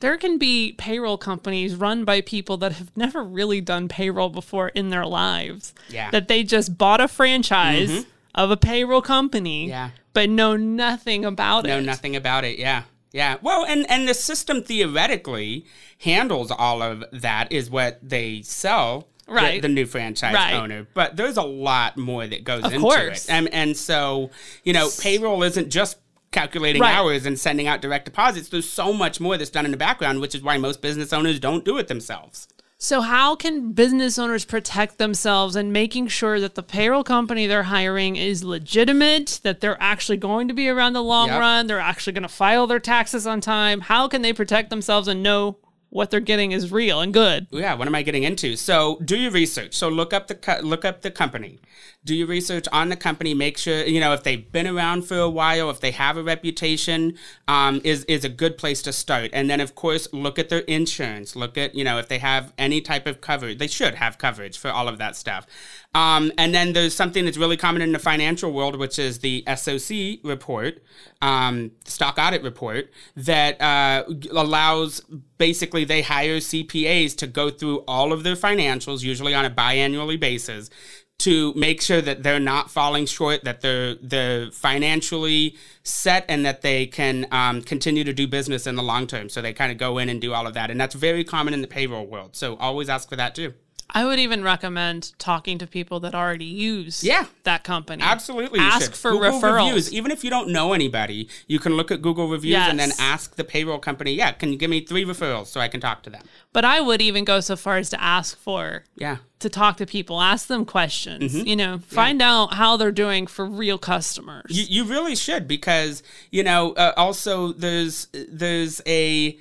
[0.00, 4.68] there can be payroll companies run by people that have never really done payroll before
[4.68, 5.74] in their lives.
[5.88, 6.10] Yeah.
[6.10, 8.08] That they just bought a franchise mm-hmm.
[8.34, 9.90] of a payroll company, Yeah.
[10.12, 11.68] but know nothing about it.
[11.68, 12.84] know nothing about it yeah
[13.16, 15.64] yeah well and and the system theoretically
[15.98, 19.60] handles all of that is what they sell the- Right.
[19.60, 20.54] the, new franchise Right.
[20.54, 23.24] owner but there's a lot more that goes Of into course.
[23.24, 24.30] it and and so
[24.62, 25.96] you know payroll isn't just
[26.30, 26.94] calculating Right.
[26.94, 30.20] hours and sending out direct deposits there's so much more that's done in the background
[30.20, 32.46] which is why most business owners don't do it themselves
[32.78, 37.62] So, how can business owners protect themselves and making sure that the payroll company they're
[37.62, 41.40] hiring is legitimate, that they're actually going to be around the long Yep.
[41.40, 43.80] run, they're actually going to file their taxes on time?
[43.80, 45.56] How can they protect themselves and know
[45.88, 47.46] what they're getting is real and good?
[47.50, 50.60] yeah what am i getting into so do your research so look up the co-
[50.62, 51.58] look up the company
[52.06, 53.34] do your research on the company.
[53.34, 56.22] Make sure you know if they've been around for a while, if they have a
[56.22, 59.30] reputation, um, is is a good place to start.
[59.34, 61.36] And then of course look at their insurance.
[61.36, 63.58] Look at you know if they have any type of coverage.
[63.58, 65.46] They should have coverage for all of that stuff.
[65.94, 69.42] Um, and then there's something that's really common in the financial world, which is the
[69.46, 70.82] SOC report,
[71.22, 75.00] um, SOC audit report, that uh, allows
[75.38, 80.20] basically they hire CPAs to go through all of their financials, usually on a biannually
[80.20, 80.68] basis,
[81.18, 86.62] to make sure that they're not falling short, that they're they're financially set, and that
[86.62, 89.28] they can um, continue to do business in the long term.
[89.28, 91.54] So they kind of go in and do all of that, and that's very common
[91.54, 92.36] in the payroll world.
[92.36, 93.54] So always ask for that too.
[93.90, 97.26] I would even recommend talking to people that already use Yeah.
[97.44, 98.02] that company.
[98.02, 98.58] Absolutely.
[98.58, 99.66] Ask for Google referrals.
[99.66, 99.92] Reviews.
[99.92, 103.36] Even if you don't know anybody, you can look at Google reviews and then ask
[103.36, 106.10] the payroll company, yeah, can you give me three referrals so I can talk to
[106.10, 106.22] them?
[106.52, 109.18] But I would even go so far as to ask for Yeah.
[109.38, 111.46] to talk to people, ask them questions, Mm-hmm.
[111.46, 114.46] you know, find out how they're doing for real customers.
[114.50, 119.38] You, you really should because, you know, uh, also there's there's a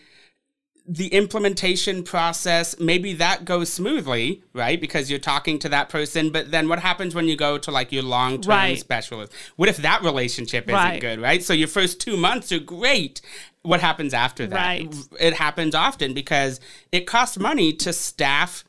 [0.87, 6.51] the implementation process maybe that goes smoothly right because you're talking to that person but
[6.51, 8.79] then what happens when you go to like your long-term Right.
[8.79, 11.01] specialist what if that relationship isn't Right.
[11.01, 13.19] good right so your first two months are great
[13.63, 14.95] what happens after that Right.
[15.19, 16.59] it happens often because
[16.91, 18.63] it costs money to staff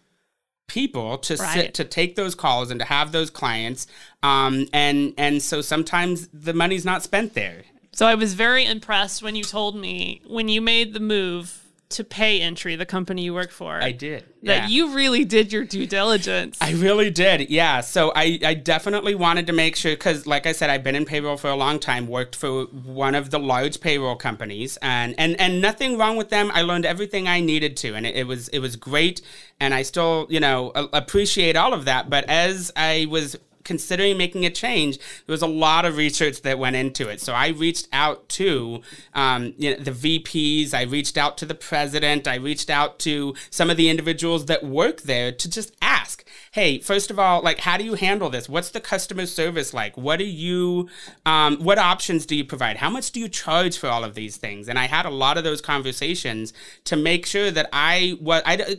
[0.69, 1.53] people to Right.
[1.55, 3.87] sit to take those calls and to have those clients
[4.23, 9.23] um, and and so sometimes the money's not spent there So I was very impressed
[9.23, 13.51] when you told me when you made the move to PayEntry, the company you work
[13.51, 13.81] for.
[13.81, 14.69] i did that yeah.
[14.69, 16.59] you really did your due diligence.
[16.61, 17.51] I really did.
[17.51, 17.81] Yeah.
[17.81, 21.05] So I, I definitely wanted to make sure because, like I said, I've been in
[21.05, 25.39] payroll for a long time, worked for one of the large payroll companies, and and
[25.41, 26.51] and nothing wrong with them.
[26.55, 29.21] I learned everything I needed to, and it, it was it was great,
[29.61, 32.09] and I still you know appreciate all of that.
[32.09, 36.59] But as I was considering making a change, there was a lot of research that
[36.59, 37.21] went into it.
[37.21, 38.81] So I reached out to
[39.13, 43.35] um, you know, the VPs, I reached out to the president, I reached out to
[43.51, 47.61] some of the individuals that work there to just ask, hey, first of all, like,
[47.61, 48.49] how do you handle this?
[48.49, 49.97] What's the customer service like?
[49.97, 50.89] What do you,
[51.27, 52.77] um, what options do you provide?
[52.77, 54.69] How much do you charge for all of these things?
[54.69, 56.53] And I had a lot of those conversations
[56.85, 58.79] to make sure that I was, I,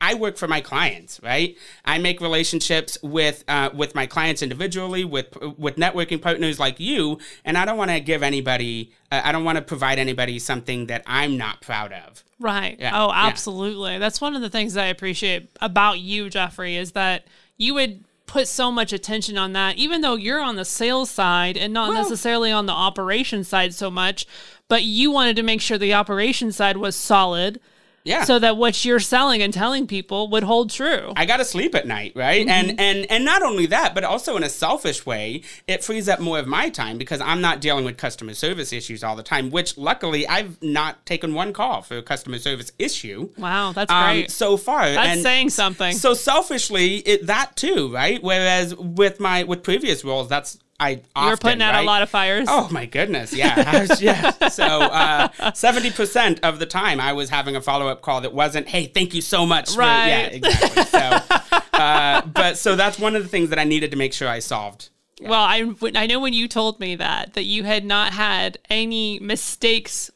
[0.00, 1.56] I work for my clients, right?
[1.84, 7.18] I make relationships with uh, with my clients individually, with with networking partners like you,
[7.44, 10.86] and I don't want to give anybody, uh, I don't want to provide anybody something
[10.86, 12.24] that I'm not proud of.
[12.38, 12.76] Right.
[12.80, 13.26] Yeah, Oh, yeah.
[13.26, 13.98] absolutely.
[13.98, 17.26] That's one of the things that I appreciate about you, Jeffrey, is that
[17.58, 21.56] you would put so much attention on that, even though you're on the sales side
[21.58, 24.24] and not Well- necessarily on the operation side so much,
[24.68, 27.60] but you wanted to make sure the operation side was solid
[28.04, 28.24] Yeah.
[28.24, 31.12] so that what you're selling and telling people would hold true.
[31.16, 32.46] I gotta sleep at night, right?
[32.46, 36.20] And and and not only that, but also in a selfish way, it frees up
[36.20, 39.50] more of my time because I'm not dealing with customer service issues all the time.
[39.50, 43.30] Which luckily, I've not taken one call for a customer service issue.
[43.36, 44.30] wow, that's um, great.
[44.30, 44.90] so far.
[44.90, 45.94] that's and saying something.
[45.94, 48.22] So selfishly, it that too, right?
[48.22, 52.46] Whereas with my with previous roles, that's I you're putting out a lot of fires.
[52.50, 54.48] Oh my goodness, yeah, was- yeah.
[54.48, 58.32] So uh, seventy percent of the time, I was having a follow up call that
[58.32, 60.82] wasn't, "Hey, thank you so much." For, yeah, exactly.
[60.84, 64.28] So, uh, but so that's one of the things that I needed to make sure
[64.28, 64.88] I solved.
[65.22, 69.18] Well, I I know when you told me that that you had not had any
[69.20, 70.10] mistakes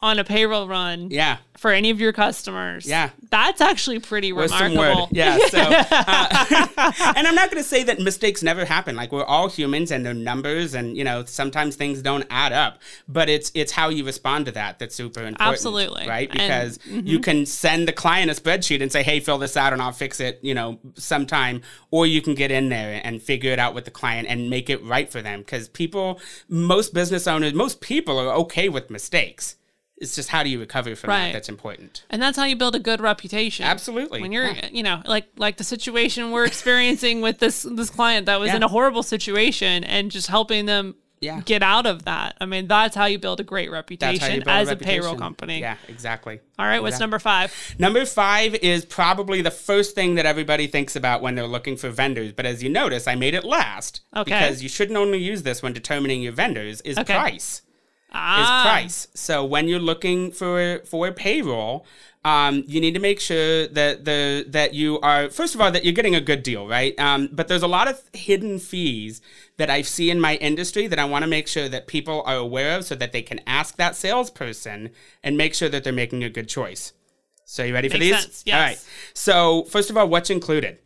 [0.00, 1.38] on a payroll run Yeah.
[1.56, 2.86] for any of your customers.
[2.86, 3.10] Yeah.
[3.30, 5.08] that's actually pretty remarkable.
[5.10, 5.38] Yeah.
[5.48, 8.94] So, uh, and I'm not going to say that mistakes never happen.
[8.94, 12.80] Like we're all humans, and they're numbers, and you know sometimes things don't add up.
[13.08, 15.40] But it's it's how you respond to that that's super important.
[15.52, 16.06] Absolutely.
[16.06, 16.30] Right.
[16.30, 16.48] And- mm-hmm.
[16.48, 19.82] Because you can send the client a spreadsheet and say, "Hey, fill this out, and
[19.82, 23.58] I'll fix it." You know, sometime, or you can get in there and figure it
[23.58, 25.40] out with the client and make it right for them.
[25.40, 29.56] Because people, most business owners, most people are okay with mistakes.
[30.00, 31.26] It's just how do you recover from Right.
[31.28, 32.04] that that's important.
[32.10, 33.64] And that's how you build a good reputation.
[33.66, 34.20] Absolutely.
[34.22, 34.68] When you're, Yeah.
[34.70, 38.56] you know, like like the situation we're experiencing with this this client that was Yeah.
[38.56, 41.40] in a horrible situation and just helping them Yeah.
[41.44, 42.36] get out of that.
[42.40, 45.02] I mean, that's how you build a great reputation how you build as a, reputation.
[45.02, 45.58] payroll company.
[45.58, 46.38] Yeah, exactly.
[46.60, 47.74] All right, what's number 5?
[47.76, 51.90] Number five is probably the first thing that everybody thinks about when they're looking for
[51.90, 52.30] vendors.
[52.32, 54.02] But as you notice, I made it last.
[54.16, 54.30] Okay.
[54.30, 57.14] Because you shouldn't only use this when determining your vendors, is Okay.
[57.14, 57.62] price.
[58.12, 58.40] Ah.
[58.40, 59.08] Is price.
[59.14, 61.84] So when you're looking for for payroll,
[62.24, 65.84] um, you need to make sure that the that you are first of all that
[65.84, 66.98] you're getting a good deal, right?
[66.98, 69.20] Um, but there's a lot of hidden fees
[69.58, 72.36] that I see in my industry that I want to make sure that people are
[72.36, 74.90] aware of, so that they can ask that salesperson
[75.22, 76.92] and make sure that they're making a good choice.
[77.44, 78.22] So you ready for Makes these?
[78.22, 78.54] sense, yes.
[78.54, 78.84] All right.
[79.14, 80.78] So first of all, what's included?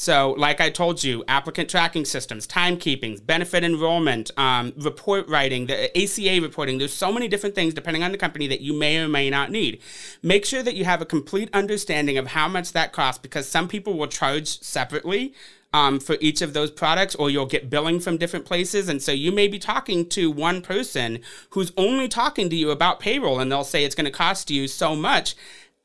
[0.00, 5.90] So, like I told you, applicant tracking systems, timekeepings, benefit enrollment, um, report writing, the
[6.00, 6.78] ACA reporting.
[6.78, 9.50] There's so many different things depending on the company that you may or may not
[9.50, 9.80] need.
[10.22, 13.66] Make sure that you have a complete understanding of how much that costs because some
[13.66, 15.34] people will charge separately.
[15.70, 18.88] Um, for each of those products, or you'll get billing from different places.
[18.88, 21.18] And so you may be talking to one person
[21.50, 24.66] who's only talking to you about payroll, and they'll say it's going to cost you
[24.66, 25.34] so much.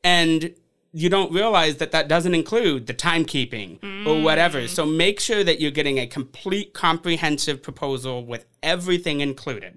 [0.02, 0.54] And
[0.96, 4.06] you don't realize that that doesn't include the timekeeping mm.
[4.06, 4.68] or whatever.
[4.68, 9.76] So make sure that you're getting a complete comprehensive proposal with everything included.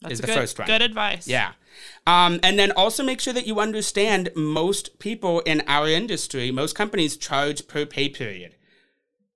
[0.00, 0.66] That's is the good, first one.
[0.66, 1.28] Good advice.
[1.28, 1.52] Yeah.
[2.08, 6.74] Um, and then also make sure that you understand most people in our industry, most
[6.74, 8.56] companies charge per pay period.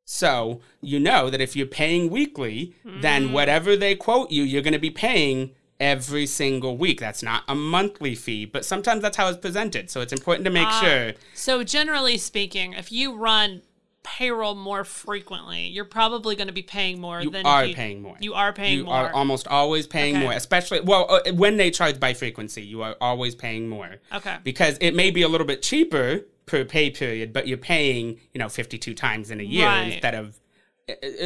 [0.05, 3.01] So you know that if you're paying weekly, mm.
[3.01, 7.01] then whatever they quote you, you're going to be paying every single week.
[7.01, 9.91] That's not a monthly fee, but sometimes that's how it's presented.
[9.91, 11.13] So it's important to make uh, sure.
[11.35, 13.63] So generally speaking, if you run
[14.07, 18.01] payroll more frequently, you're probably going to be paying more you than are you, paying
[18.01, 18.17] more.
[18.21, 18.95] You are paying you more.
[18.95, 20.25] are almost always paying okay.
[20.25, 22.63] more, especially well uh, when they charge by frequency.
[22.63, 23.97] You are always paying more.
[24.15, 24.37] Okay.
[24.45, 28.39] Because it may be a little bit cheaper per pay period, but you're paying you
[28.39, 29.93] know 52 times in a year right.
[29.93, 30.39] instead of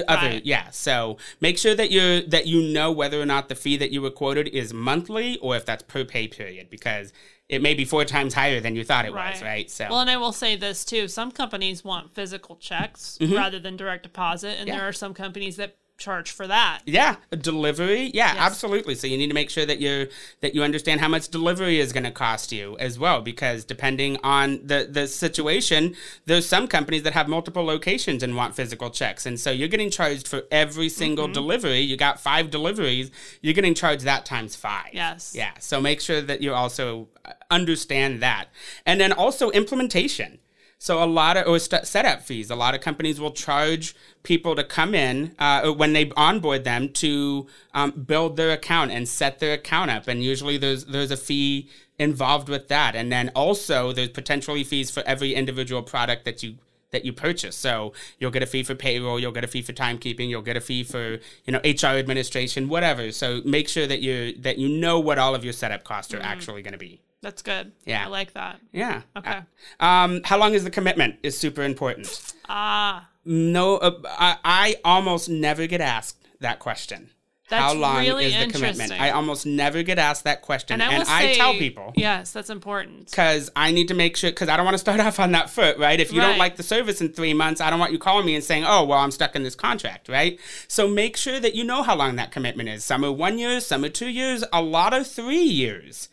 [0.09, 0.47] other right.
[0.47, 3.91] yeah so make sure that you that you know whether or not the fee that
[3.91, 7.13] you were quoted is monthly or if that's per pay period because
[7.49, 9.35] it may be four times higher than you thought it right.
[9.35, 13.19] was right so well and i will say this too some companies want physical checks
[13.21, 13.35] mm-hmm.
[13.35, 14.79] rather than direct deposit and yeah.
[14.79, 16.81] there are some companies that charge for that.
[16.87, 18.11] Yeah, delivery.
[18.13, 18.37] Yeah, yes.
[18.39, 18.97] absolutely.
[18.97, 20.09] So you need to make sure that you
[20.41, 24.17] that you understand how much delivery is going to cost you as well, because depending
[24.25, 25.95] on the the situation,
[26.27, 29.91] there's some companies that have multiple locations and want physical checks, and so you're getting
[29.91, 31.35] charged for every single mm-hmm.
[31.35, 31.81] delivery.
[31.81, 33.11] You got five deliveries,
[33.43, 34.89] you're getting charged that times five.
[34.93, 35.35] Yes.
[35.37, 35.53] Yeah.
[35.61, 37.09] So make sure that you also
[37.51, 38.47] understand that,
[38.87, 40.39] and then also implementation.
[40.83, 42.51] So a lot of or setup fees.
[42.51, 46.89] A lot of companies will charge people to come in uh, when they onboard them
[46.95, 50.09] to um, build their account and set their account up.
[50.09, 52.97] And usually there's there's a fee involved with that.
[52.97, 56.57] And then also there's potentially fees for every individual product that you
[56.93, 57.57] that you purchase.
[57.57, 60.57] So you'll get a fee for payroll, you'll get a fee for timekeeping, you'll get
[60.57, 63.13] a fee for you know HR administration, whatever.
[63.13, 66.21] So make sure that you that you know what all of your setup costs are
[66.21, 66.25] mm.
[66.25, 67.03] actually going to be.
[67.23, 67.73] That's good.
[67.85, 68.05] Yeah.
[68.05, 68.61] I like that.
[68.73, 69.03] Yeah.
[69.17, 69.41] Okay.
[69.79, 72.35] Uh, um, how long is the commitment is super important.
[72.49, 73.09] Ah.
[73.25, 77.11] No, uh, I, I almost never get asked that question.
[77.51, 78.93] That's how long really is the commitment?
[78.93, 82.49] I almost never get asked that question, and I, and I tell people, yes, that's
[82.49, 85.33] important because I need to make sure because I don't want to start off on
[85.33, 85.99] that foot, right?
[85.99, 86.29] If you right.
[86.29, 88.65] don't like the service in three months, I don't want you calling me and saying,
[88.65, 90.39] "Oh, well, I'm stuck in this contract," right?
[90.69, 92.85] So make sure that you know how long that commitment is.
[92.85, 96.09] Some are one year, some are two years, a lot of three years.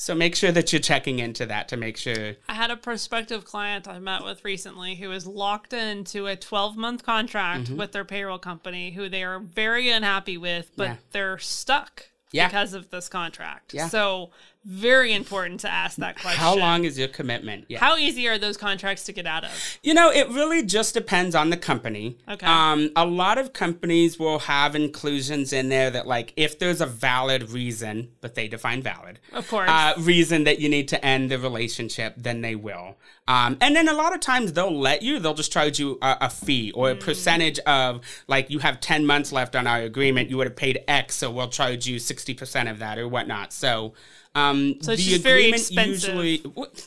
[0.00, 2.36] So make sure that you're checking into that to make sure.
[2.48, 6.76] I had a prospective client I met with recently who is locked into a 12
[6.76, 7.76] month contract mm-hmm.
[7.78, 10.96] with their payroll company who they are very unhappy with, but yeah.
[11.10, 12.46] they're stuck yeah.
[12.46, 13.74] because of this contract.
[13.74, 13.88] Yeah.
[13.88, 14.30] So
[14.68, 16.38] very important to ask that question.
[16.38, 17.64] How long is your commitment?
[17.68, 17.78] Yeah.
[17.78, 19.78] How easy are those contracts to get out of?
[19.82, 22.18] You know, it really just depends on the company.
[22.28, 22.46] Okay.
[22.46, 26.86] Um, a lot of companies will have inclusions in there that, like, if there's a
[26.86, 31.30] valid reason, but they define valid, of course, uh, reason that you need to end
[31.30, 32.98] the relationship, then they will.
[33.26, 36.18] Um, and then a lot of times they'll let you, they'll just charge you a,
[36.22, 37.00] a fee or a mm.
[37.00, 40.84] percentage of, like, you have 10 months left on our agreement, you would have paid
[40.86, 43.54] X, so we'll charge you 60% of that or whatnot.
[43.54, 43.94] So,
[44.38, 46.14] um, so it's the just very expensive.
[46.14, 46.42] usually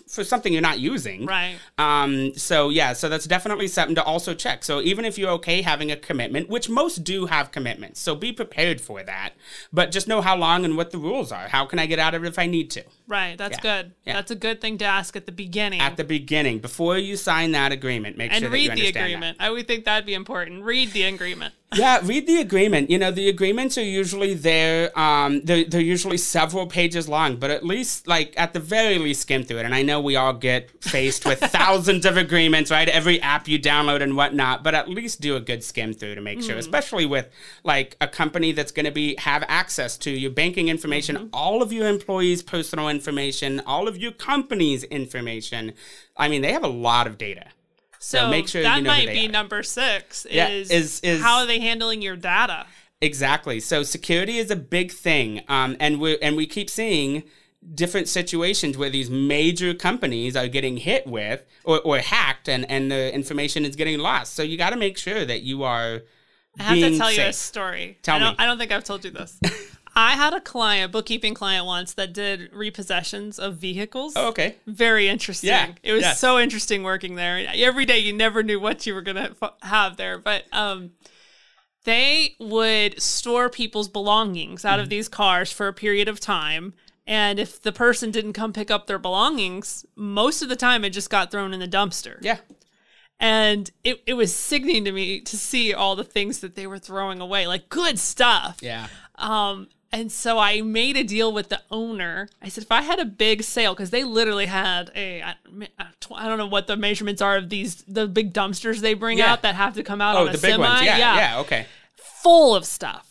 [0.07, 1.57] for something you're not using, right?
[1.77, 4.63] Um, so yeah, so that's definitely something to also check.
[4.63, 8.31] So even if you're okay having a commitment, which most do have commitments, so be
[8.31, 9.33] prepared for that.
[9.73, 11.47] But just know how long and what the rules are.
[11.47, 12.83] How can I get out of it if I need to?
[13.07, 13.37] Right.
[13.37, 13.83] That's yeah.
[13.83, 13.91] good.
[14.05, 14.13] Yeah.
[14.13, 15.81] That's a good thing to ask at the beginning.
[15.81, 18.69] At the beginning, before you sign that agreement, make sure you're ready.
[18.69, 19.37] and sure read the agreement.
[19.37, 19.45] That.
[19.45, 20.63] I would think that'd be important.
[20.63, 21.53] Read the agreement.
[21.73, 22.89] Yeah, read the agreement.
[22.89, 24.97] You know, the agreements are usually there.
[24.99, 29.21] Um, they're, they're usually several pages long, but at least, like, at the very least,
[29.21, 29.65] skim through it.
[29.65, 32.89] And I know we all get faced with thousands of agreements, right?
[32.89, 36.21] Every app you download and whatnot, but at least do a good skim through to
[36.21, 36.43] make mm.
[36.43, 37.29] sure, especially with
[37.63, 41.27] like a company that's going to be have access to your banking information, mm-hmm.
[41.31, 45.73] all of your employees' personal information, all of your company's information.
[46.17, 47.47] I mean, they have a lot of data.
[48.03, 49.31] So, make sure that you know might be are.
[49.31, 50.25] number six.
[50.25, 52.65] Is, yeah, is, is how are they handling your data?
[52.99, 53.59] Exactly.
[53.59, 57.23] So security is a big thing, um, and we and we keep seeing
[57.75, 62.91] different situations where these major companies are getting hit with or, or hacked, and and
[62.91, 64.33] the information is getting lost.
[64.33, 66.01] So you got to make sure that you are.
[66.59, 67.17] I have to tell safe.
[67.17, 67.97] you a story.
[68.01, 68.35] Tell I don't, me.
[68.39, 69.39] I don't think I've told you this.
[69.95, 74.13] I had a client, bookkeeping client once that did repossessions of vehicles.
[74.15, 74.56] Oh, okay.
[74.65, 75.49] Very interesting.
[75.49, 76.19] Yeah, It was yes.
[76.19, 77.45] so interesting working there.
[77.54, 80.91] Every day you never knew what you were going to f- have there, but um
[81.84, 84.89] they would store people's belongings out of Mm-hmm.
[84.91, 86.73] these cars for a period of time.
[87.08, 90.91] And if the person didn't come pick up their belongings, most of the time it
[90.91, 92.18] just got thrown in the dumpster.
[92.22, 92.38] Yeah.
[93.20, 96.80] And it, it was sickening to me to see all the things that they were
[96.80, 98.59] throwing away, like good stuff.
[98.61, 98.88] Yeah.
[99.15, 102.29] Um, and so I made a deal with the owner.
[102.41, 105.35] I said, if I had a big sale, because they literally had a, I
[105.79, 108.93] a tw- I don't know what the measurements are of these, the big dumpsters they
[108.93, 109.33] bring Yeah.
[109.33, 110.63] out that have to come out Oh, on a the big semi.
[110.67, 110.81] ones.
[110.85, 111.39] Yeah, yeah.
[111.39, 111.65] Okay.
[111.97, 113.07] full of stuff.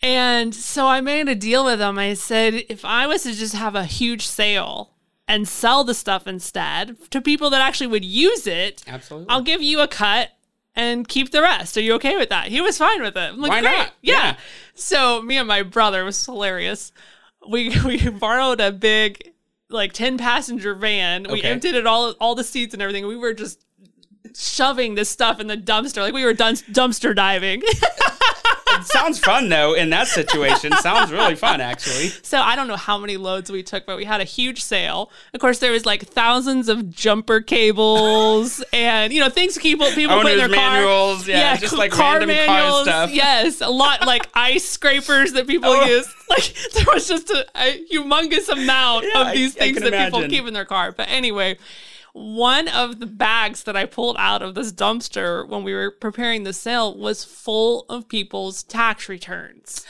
[0.00, 1.98] And so I made a deal with them.
[1.98, 4.90] I said, if I was to just have a huge sale
[5.26, 9.28] and sell the stuff instead to people that actually would use it, Absolutely.
[9.28, 10.30] I'll give you a cut
[10.78, 11.76] and keep the rest.
[11.76, 12.46] Are you okay with that?
[12.48, 13.32] He was fine with it.
[13.32, 13.76] I'm like, Why great.
[13.76, 13.92] not?
[14.00, 14.14] Yeah.
[14.14, 14.36] Yeah.
[14.74, 16.92] So me and my brother was hilarious.
[17.46, 19.32] We we borrowed a big
[19.68, 21.24] like 10 passenger van.
[21.24, 21.48] We Okay.
[21.48, 23.06] emptied it all all the seats and everything.
[23.06, 23.64] We were just
[24.34, 27.62] shoving this stuff in the dumpster like we were dun- dumpster diving.
[28.84, 30.72] Sounds fun though in that situation.
[30.80, 32.08] sounds really fun actually.
[32.22, 35.10] So I don't know how many loads we took, but we had a huge sale.
[35.34, 40.20] Of course, there was like thousands of jumper cables and you know things people people
[40.20, 40.70] put in their Owner's car.
[40.72, 43.10] manuals, yeah, just like random car stuff.
[43.12, 45.84] Yes, a lot like ice scrapers that people Oh.
[45.84, 46.12] use.
[46.30, 50.04] Like there was just a, a humongous amount Yeah, of these I things can that
[50.12, 50.92] people keep in their car.
[50.92, 51.56] But anyway.
[52.18, 56.42] One of the bags that I pulled out of this dumpster when we were preparing
[56.44, 59.84] the sale was full of people's tax returns.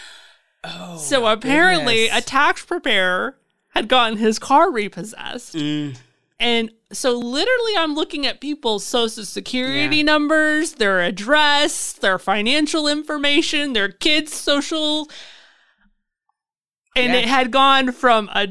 [0.64, 0.98] Oh.
[0.98, 2.24] So apparently, goodness.
[2.24, 3.38] a tax preparer
[3.70, 5.54] had gotten his car repossessed.
[5.54, 5.96] Mm.
[6.40, 13.72] And so, literally, I'm looking at people's social security numbers, their address, their financial information,
[13.72, 15.08] their kids' social.
[16.96, 17.20] And Yeah.
[17.20, 18.48] it had gone from a,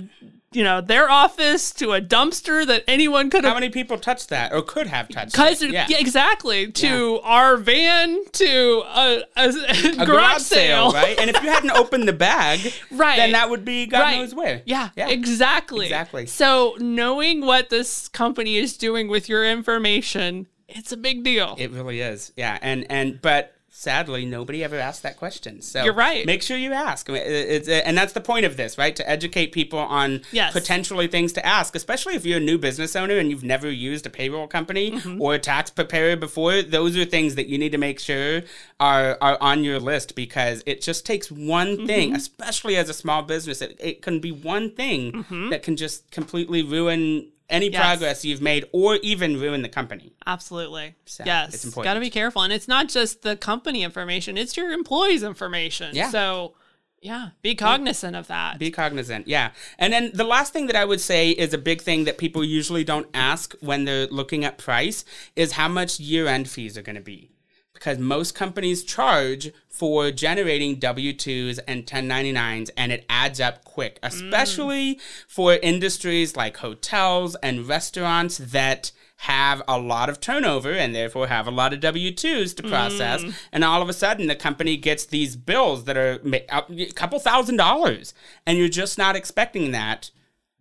[0.58, 3.54] you know, their office to a dumpster that anyone could have.
[3.54, 5.70] How many people touched that or could have touched Cause it?
[5.72, 5.86] yeah.
[5.90, 9.50] exactly to our van to a, a,
[10.02, 11.16] A garage, sale, right?
[11.20, 13.18] And if you hadn't opened the bag, Right.
[13.18, 14.18] then that would be God Right.
[14.18, 14.64] knows where.
[14.66, 15.10] Yeah, Yeah.
[15.10, 15.86] exactly.
[15.86, 16.26] Exactly.
[16.26, 21.56] So knowing what this company is doing with your information, it's a big deal.
[21.60, 22.32] It really is.
[22.36, 22.58] Yeah.
[22.64, 25.62] And and but sadly nobody ever asked that question.
[25.62, 26.26] So You're right.
[26.26, 27.08] Make sure you ask.
[27.10, 28.96] I mean, it- It's and that's the point of this, right?
[28.96, 30.52] To educate people on Yes.
[30.52, 34.06] potentially things to ask, especially if you're a new business owner and you've never used
[34.08, 35.22] a payroll company Mm-hmm.
[35.22, 36.64] or a tax preparer before.
[36.64, 38.42] Those are things that you need to make sure
[38.80, 42.16] are are on your list because it just takes one thing, Mm-hmm.
[42.16, 43.62] especially as a small business.
[43.62, 47.70] It, it can be one thing that can just completely ruin any.
[47.70, 47.82] Yes.
[47.82, 50.14] progress you've made or even ruin the company.
[50.26, 50.96] Absolutely.
[51.06, 51.54] So, yes.
[51.54, 51.86] it's important.
[51.86, 52.42] Got to be careful.
[52.42, 55.96] And it's not just the company information, it's your employees' information.
[55.96, 56.10] Yeah.
[56.10, 56.54] So,
[57.02, 58.58] yeah, be cognizant of that.
[58.58, 59.52] Be cognizant, yeah.
[59.78, 62.44] And then the last thing that I would say is a big thing that people
[62.44, 66.82] usually don't ask when they're looking at price is how much year end fees are
[66.82, 67.30] going to be.
[67.78, 74.02] Because most companies charge for generating W 2s and 1099s, and it adds up quick,
[74.02, 74.08] mm.
[74.08, 81.28] especially for industries like hotels and restaurants that have a lot of turnover and therefore
[81.28, 83.24] have a lot of W 2s to process.
[83.24, 83.34] Mm.
[83.52, 86.20] And all of a sudden, the company gets these bills that are
[86.50, 88.14] a couple thousand dollars,
[88.46, 90.12] and you're just not expecting that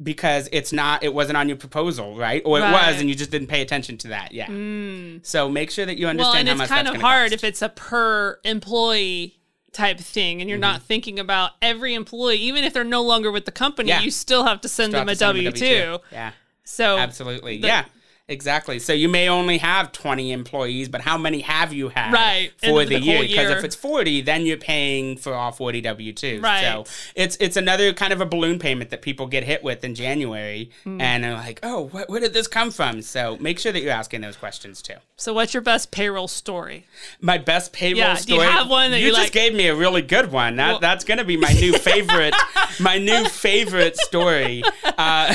[0.02, 2.42] because it's not it wasn't on your proposal right?
[2.44, 4.32] Or it was and you just didn't pay attention to that.
[4.32, 4.46] Yeah.
[5.22, 7.34] So make sure that you understand well, and how it's much kind of hard cost.
[7.34, 9.38] if it's a per employee
[9.72, 10.86] type thing and you're not Mm-hmm.
[10.86, 14.00] thinking about every employee, even if they're no longer with the company, Yeah.
[14.00, 15.98] you still have to send Still them a to send them W 2.
[16.12, 16.32] yeah.
[16.64, 17.58] So, absolutely.
[17.60, 17.84] the- yeah
[18.28, 22.50] exactly so you may only have 20 employees but how many have you had Right,
[22.58, 26.42] for the, the year because if it's 40 then you're paying for all 40 w2s
[26.42, 26.62] Right.
[26.62, 29.94] so it's it's another kind of a balloon payment that people get hit with in
[29.94, 31.00] january Hmm.
[31.00, 33.92] and they're like oh wh- where did this come from so make sure that you're
[33.92, 36.84] asking those questions too so what's your best payroll story?
[37.22, 38.46] My best payroll Yeah, do you story.
[38.48, 40.56] have one that you you just like- gave me a really good one.
[40.56, 42.34] That Well- that's gonna be my new favorite.
[42.80, 44.62] my new favorite story.
[44.84, 45.34] Uh,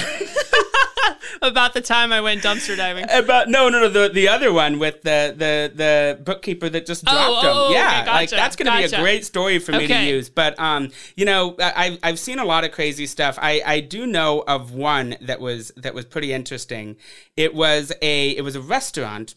[1.42, 3.06] About the time I went dumpster diving.
[3.12, 3.90] about no, no, no.
[3.90, 7.72] The the other one with the the the bookkeeper that just dropped oh, him.
[7.72, 10.30] okay, yeah, like that's gonna be a great story for me to use.
[10.30, 13.38] But um, you know, I, I've I've seen a lot of crazy stuff.
[13.42, 16.98] I I do know of one that was that was pretty interesting.
[17.36, 19.36] It was a it was a restaurant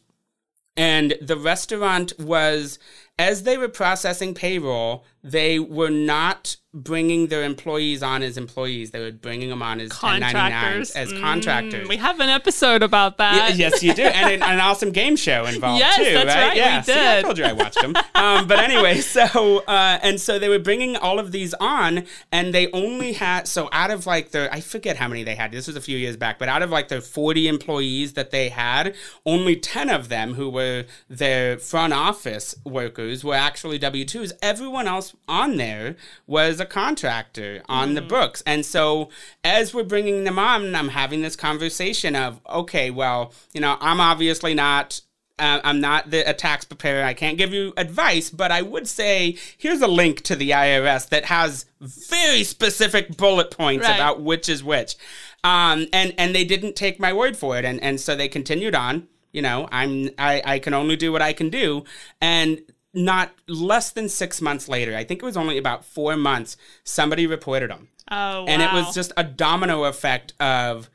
[0.76, 2.78] and the restaurant was
[3.18, 8.90] as they were processing payroll they were not bringing their employees on as employees.
[8.90, 10.90] They were bringing them on as 1099s Contractors.
[10.90, 11.88] as Mm, contractors.
[11.88, 13.54] we have an episode about Y- that.
[13.56, 16.58] yes, you do, and an, an awesome game show involved Yes, too, that's right, we
[16.58, 17.94] Yeah, See, I told you I watched them.
[18.16, 22.52] um, but anyway, so uh, and so they were bringing all of these on, and
[22.52, 25.52] they only had so out of like their I forget how many they had.
[25.52, 28.48] This was a few years back, but out of like their forty employees that they
[28.48, 34.32] had, only ten of them who were their front office workers were actually W twos.
[34.42, 35.94] Everyone else on there
[36.26, 37.94] was a contractor on Mm.
[37.94, 39.08] the books, and so
[39.42, 44.00] as we're bringing them on, I'm having this conversation of okay, well, you know, I'm
[44.00, 45.00] obviously not
[45.36, 47.04] uh, I'm not the, a tax preparer.
[47.04, 51.08] I can't give you advice, but I would say here's a link to the IRS
[51.08, 53.96] that has very specific bullet points Right.
[53.96, 54.94] about which is which.
[55.42, 58.74] Um, and and they didn't take my word for it, and and so they continued
[58.76, 59.08] on.
[59.32, 61.82] You know, I'm I, I can only do what I can do,
[62.20, 62.60] and
[62.94, 67.26] not less than six months later, I think it was only about four months, somebody
[67.26, 67.88] reported them.
[68.10, 68.46] Oh, wow.
[68.46, 70.90] And it was just a domino effect of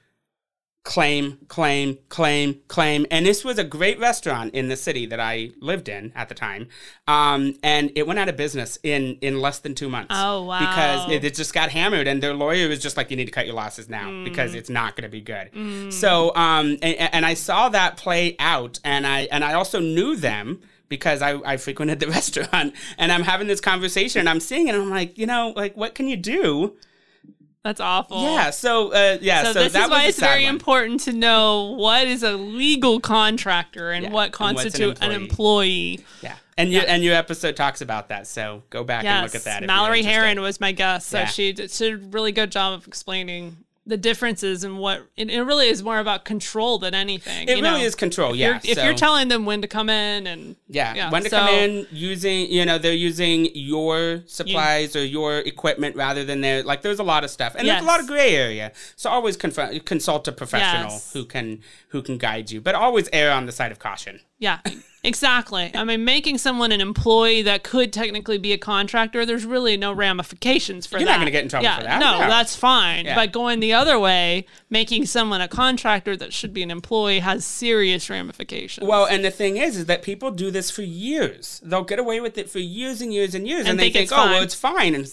[0.83, 3.05] claim, claim, claim, claim.
[3.11, 6.35] And this was a great restaurant in the city that I lived in at the
[6.35, 6.67] time.
[7.07, 10.15] Um, and it went out of business in, in less than two months.
[10.15, 10.59] Oh, wow.
[10.59, 12.07] Because it, it just got hammered.
[12.07, 14.23] And their lawyer was just like, you need to cut your losses now Mm.
[14.23, 15.93] because it's not going to be good.
[15.93, 18.79] So, um, and, and I saw that play out.
[18.83, 23.23] And I, and I also knew them because I, I frequented the restaurant and I'm
[23.23, 26.07] having this conversation and I'm seeing it and I'm like, you know, like what can
[26.07, 26.75] you do?
[27.63, 28.23] That's awful.
[28.23, 28.49] Yeah.
[28.51, 29.43] So uh, yeah.
[29.43, 30.55] So, So, this that is why it's very one.
[30.55, 35.11] important to know what is a legal contractor and Yeah, what what's an constitutes an
[35.11, 35.99] employee.
[36.21, 36.35] Yeah.
[36.57, 38.27] And your and your episode talks about that.
[38.27, 39.63] So go back and look at that.
[39.65, 40.03] Mallory.
[40.03, 41.25] Heron was my guest, so Yeah.
[41.25, 43.57] she did, she did a really good job of explaining
[43.89, 47.47] the differences and what it, it really is more about control than anything.
[47.49, 47.85] It you really know?
[47.85, 48.31] is control.
[48.33, 48.47] If Yeah.
[48.63, 51.49] you're, if you're telling them when to come in and Yeah, when to so- come
[51.49, 56.81] in using, you know, they're using your supplies or your equipment rather than their, like,
[56.83, 57.55] there's a lot of stuff.
[57.57, 58.71] And there's a lot of gray area.
[58.95, 61.11] So always conf- consult a professional Yes.
[61.13, 64.21] who can, who can guide you, but always err on the side of caution.
[64.37, 64.59] Yeah,
[65.03, 65.71] exactly.
[65.73, 69.93] I mean, making someone an employee that could technically be a contractor, there's really no
[69.93, 71.01] ramifications for it.
[71.01, 71.13] You're that.
[71.13, 72.27] not gonna get in trouble yeah, for that, No, no.
[72.27, 73.05] that's fine.
[73.05, 73.15] Yeah.
[73.15, 77.45] But going the other way, making someone a contractor that should be an employee has
[77.45, 78.87] serious ramifications.
[78.87, 81.61] Well, and the thing is, is that people do this for years.
[81.63, 84.11] They'll get away with it for years and years and years, and, And they think
[84.11, 84.31] oh, fine.
[84.31, 84.95] well, it's fine.
[84.95, 85.11] And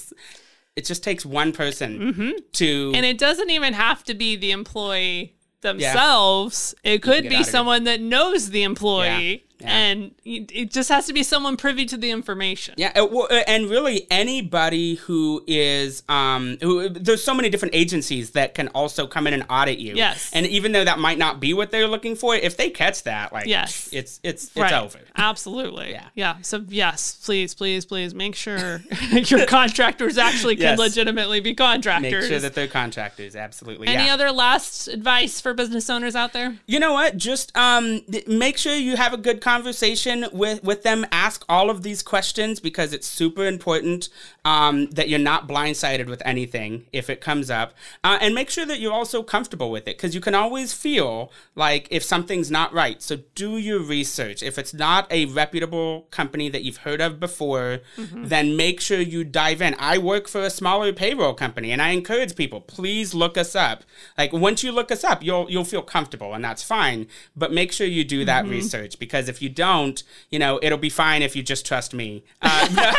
[0.77, 2.31] it just takes one person mm-hmm.
[2.53, 2.93] to.
[2.95, 6.75] and it doesn't even have to be the employee themselves.
[6.85, 9.71] It could be someone that knows the employee, Yeah.
[9.71, 12.75] and it just has to be someone privy to the information.
[12.77, 18.33] Yeah, uh, uh, and really anybody who is um who there's so many different agencies
[18.33, 19.95] that can also come in and audit you.
[19.95, 20.31] Yes.
[20.35, 23.33] And even though that might not be what they're looking for, if they catch that,
[23.33, 23.89] like Yes.
[23.93, 24.73] it's it's it's Right.
[24.73, 24.99] over.
[25.17, 25.91] Absolutely.
[25.91, 26.09] Yeah.
[26.15, 26.37] Yeah.
[26.43, 30.79] So yes, please, please, please make sure your contractors actually can Yes.
[30.79, 32.13] legitimately be contractors.
[32.13, 33.35] Make sure that they're contractors.
[33.35, 33.89] Absolutely.
[33.89, 34.15] Any yeah.
[34.15, 36.57] other last advice for business owners out there?
[36.67, 37.17] You know what?
[37.17, 41.07] Just um, make sure you have a good conversation with with them.
[41.13, 44.09] Ask all of these questions because it's super important
[44.45, 47.73] um, that you're not blindsided with anything if it comes up,
[48.03, 51.31] uh, and make sure that you're also comfortable with it because you can always feel
[51.55, 53.01] like if something's not right.
[53.01, 54.43] So do your research.
[54.43, 59.23] If it's not a reputable company that you've heard of before, then make sure you
[59.23, 59.77] dive in.
[59.79, 63.85] I work for a smaller payroll company, and I encourage people please look us up.
[64.19, 67.07] Like once you look us up, you'll you'll feel comfortable, and that's fine.
[67.37, 70.91] But make sure you do that research because if you don't, you know it'll be
[70.91, 72.25] fine if you just trust me.
[72.43, 72.95] Uh,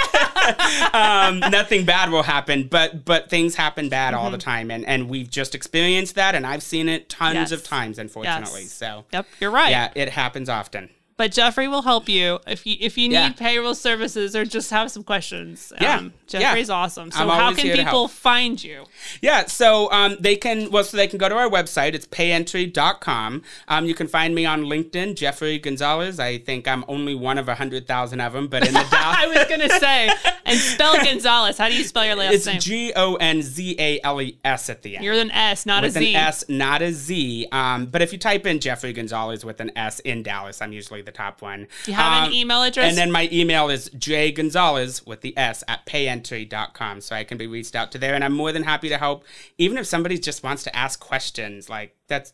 [0.94, 5.10] um, nothing bad will happen, but but things happen bad all the time, and and
[5.10, 7.52] we've just experienced that, and I've seen it tons Yes.
[7.52, 8.62] of times, unfortunately.
[8.62, 8.72] Yes.
[8.74, 9.70] So Yep, you're right.
[9.70, 10.90] yeah, it happens often.
[11.18, 13.32] But Jeffrey will help you if you if you need Yeah.
[13.34, 15.74] payroll services or just have some questions.
[15.82, 16.10] Yeah.
[16.28, 17.12] Jeffrey's awesome.
[17.12, 18.86] So I'm how can people find you?
[19.22, 21.94] Yeah, so um, they can well, so they can go to our website.
[21.94, 23.44] It's payentry.com.
[23.68, 26.20] Um, you can find me on LinkedIn, Jeffrey Gonzales.
[26.20, 29.28] I think I'm only one of a hundred thousand of them, but in the I
[29.28, 30.10] was gonna say,
[30.46, 31.58] and spell Gonzales.
[31.58, 32.56] How do you spell your last it's name?
[32.58, 35.06] It's G O N Z A L E S at the end.
[35.06, 36.16] You're an S, not with a Z.
[36.16, 37.48] an S, not a Z.
[37.52, 41.02] Um, but if you type in Jeffrey Gonzales with an S in Dallas, I'm usually
[41.02, 41.68] the top one.
[41.86, 42.90] Do you have Um, an email address?
[42.90, 45.86] And then my email is jgonzales with the S at
[46.22, 47.02] payentry.com.
[47.02, 48.16] So I can be reached out to there.
[48.16, 49.24] And I'm more than happy to help.
[49.58, 52.34] Even if somebody just wants to ask questions, like that's,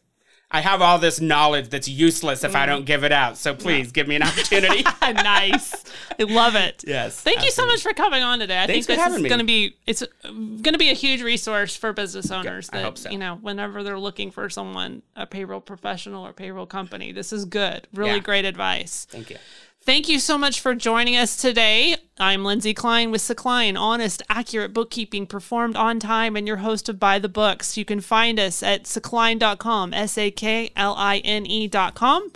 [0.51, 2.67] I have all this knowledge that's useless if I mm.
[2.67, 3.37] don't give it out.
[3.37, 4.83] So please give me an opportunity.
[5.01, 5.73] nice.
[6.19, 6.83] I love it.
[6.85, 8.61] Yes, Thank you so much for coming on today.
[8.61, 9.29] I Thanks think for this having is me.
[9.29, 12.83] going to be it's going to be a huge resource for business owners I that
[12.83, 13.09] hope so.
[13.09, 17.11] you know whenever they're looking for someone a payroll professional or payroll company.
[17.11, 17.87] This is good.
[17.91, 18.19] Really Yeah.
[18.19, 19.07] great advice.
[19.09, 19.37] Thank you.
[19.85, 21.97] Thank you so much for joining us today.
[22.17, 27.01] I'm Lindsay Klein with Sakline, honest, accurate bookkeeping performed on time, and your host of
[27.01, 27.75] By the Books.
[27.75, 32.31] You can find us at sakline.com, S A K L I N E.com.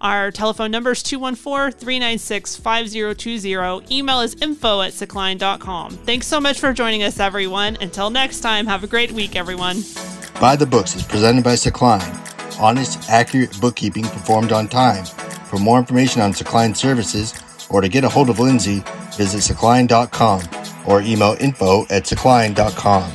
[0.00, 3.96] Our telephone number is 214 396 5020.
[3.96, 5.92] Email is info at sakline.com.
[5.98, 7.76] Thanks so much for joining us, everyone.
[7.80, 9.82] Until next time, have a great week, everyone.
[10.40, 15.04] By the Books is presented by Sakline, honest, accurate bookkeeping performed on time.
[15.48, 17.32] For more information on Sakline services
[17.70, 18.84] or to get a hold of Lindsay,
[19.16, 20.42] visit sakline.com
[20.86, 23.10] or email info at sakline.com.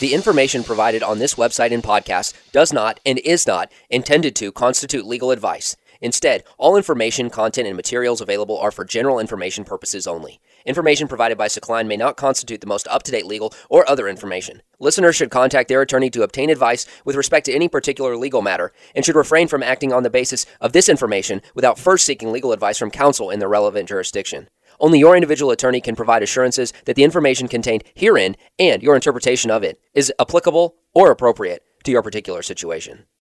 [0.00, 4.52] The information provided on this website and podcast does not and is not intended to
[4.52, 5.74] constitute legal advice.
[6.00, 10.38] Instead, all information, content, and materials available are for general information purposes only.
[10.68, 14.06] Information provided by Sakline may not constitute the most up to date legal or other
[14.06, 14.60] information.
[14.78, 18.70] Listeners should contact their attorney to obtain advice with respect to any particular legal matter
[18.94, 22.52] and should refrain from acting on the basis of this information without first seeking legal
[22.52, 24.46] advice from counsel in the relevant jurisdiction.
[24.78, 29.50] Only your individual attorney can provide assurances that the information contained herein and your interpretation
[29.50, 33.06] of it is applicable or appropriate to your particular situation.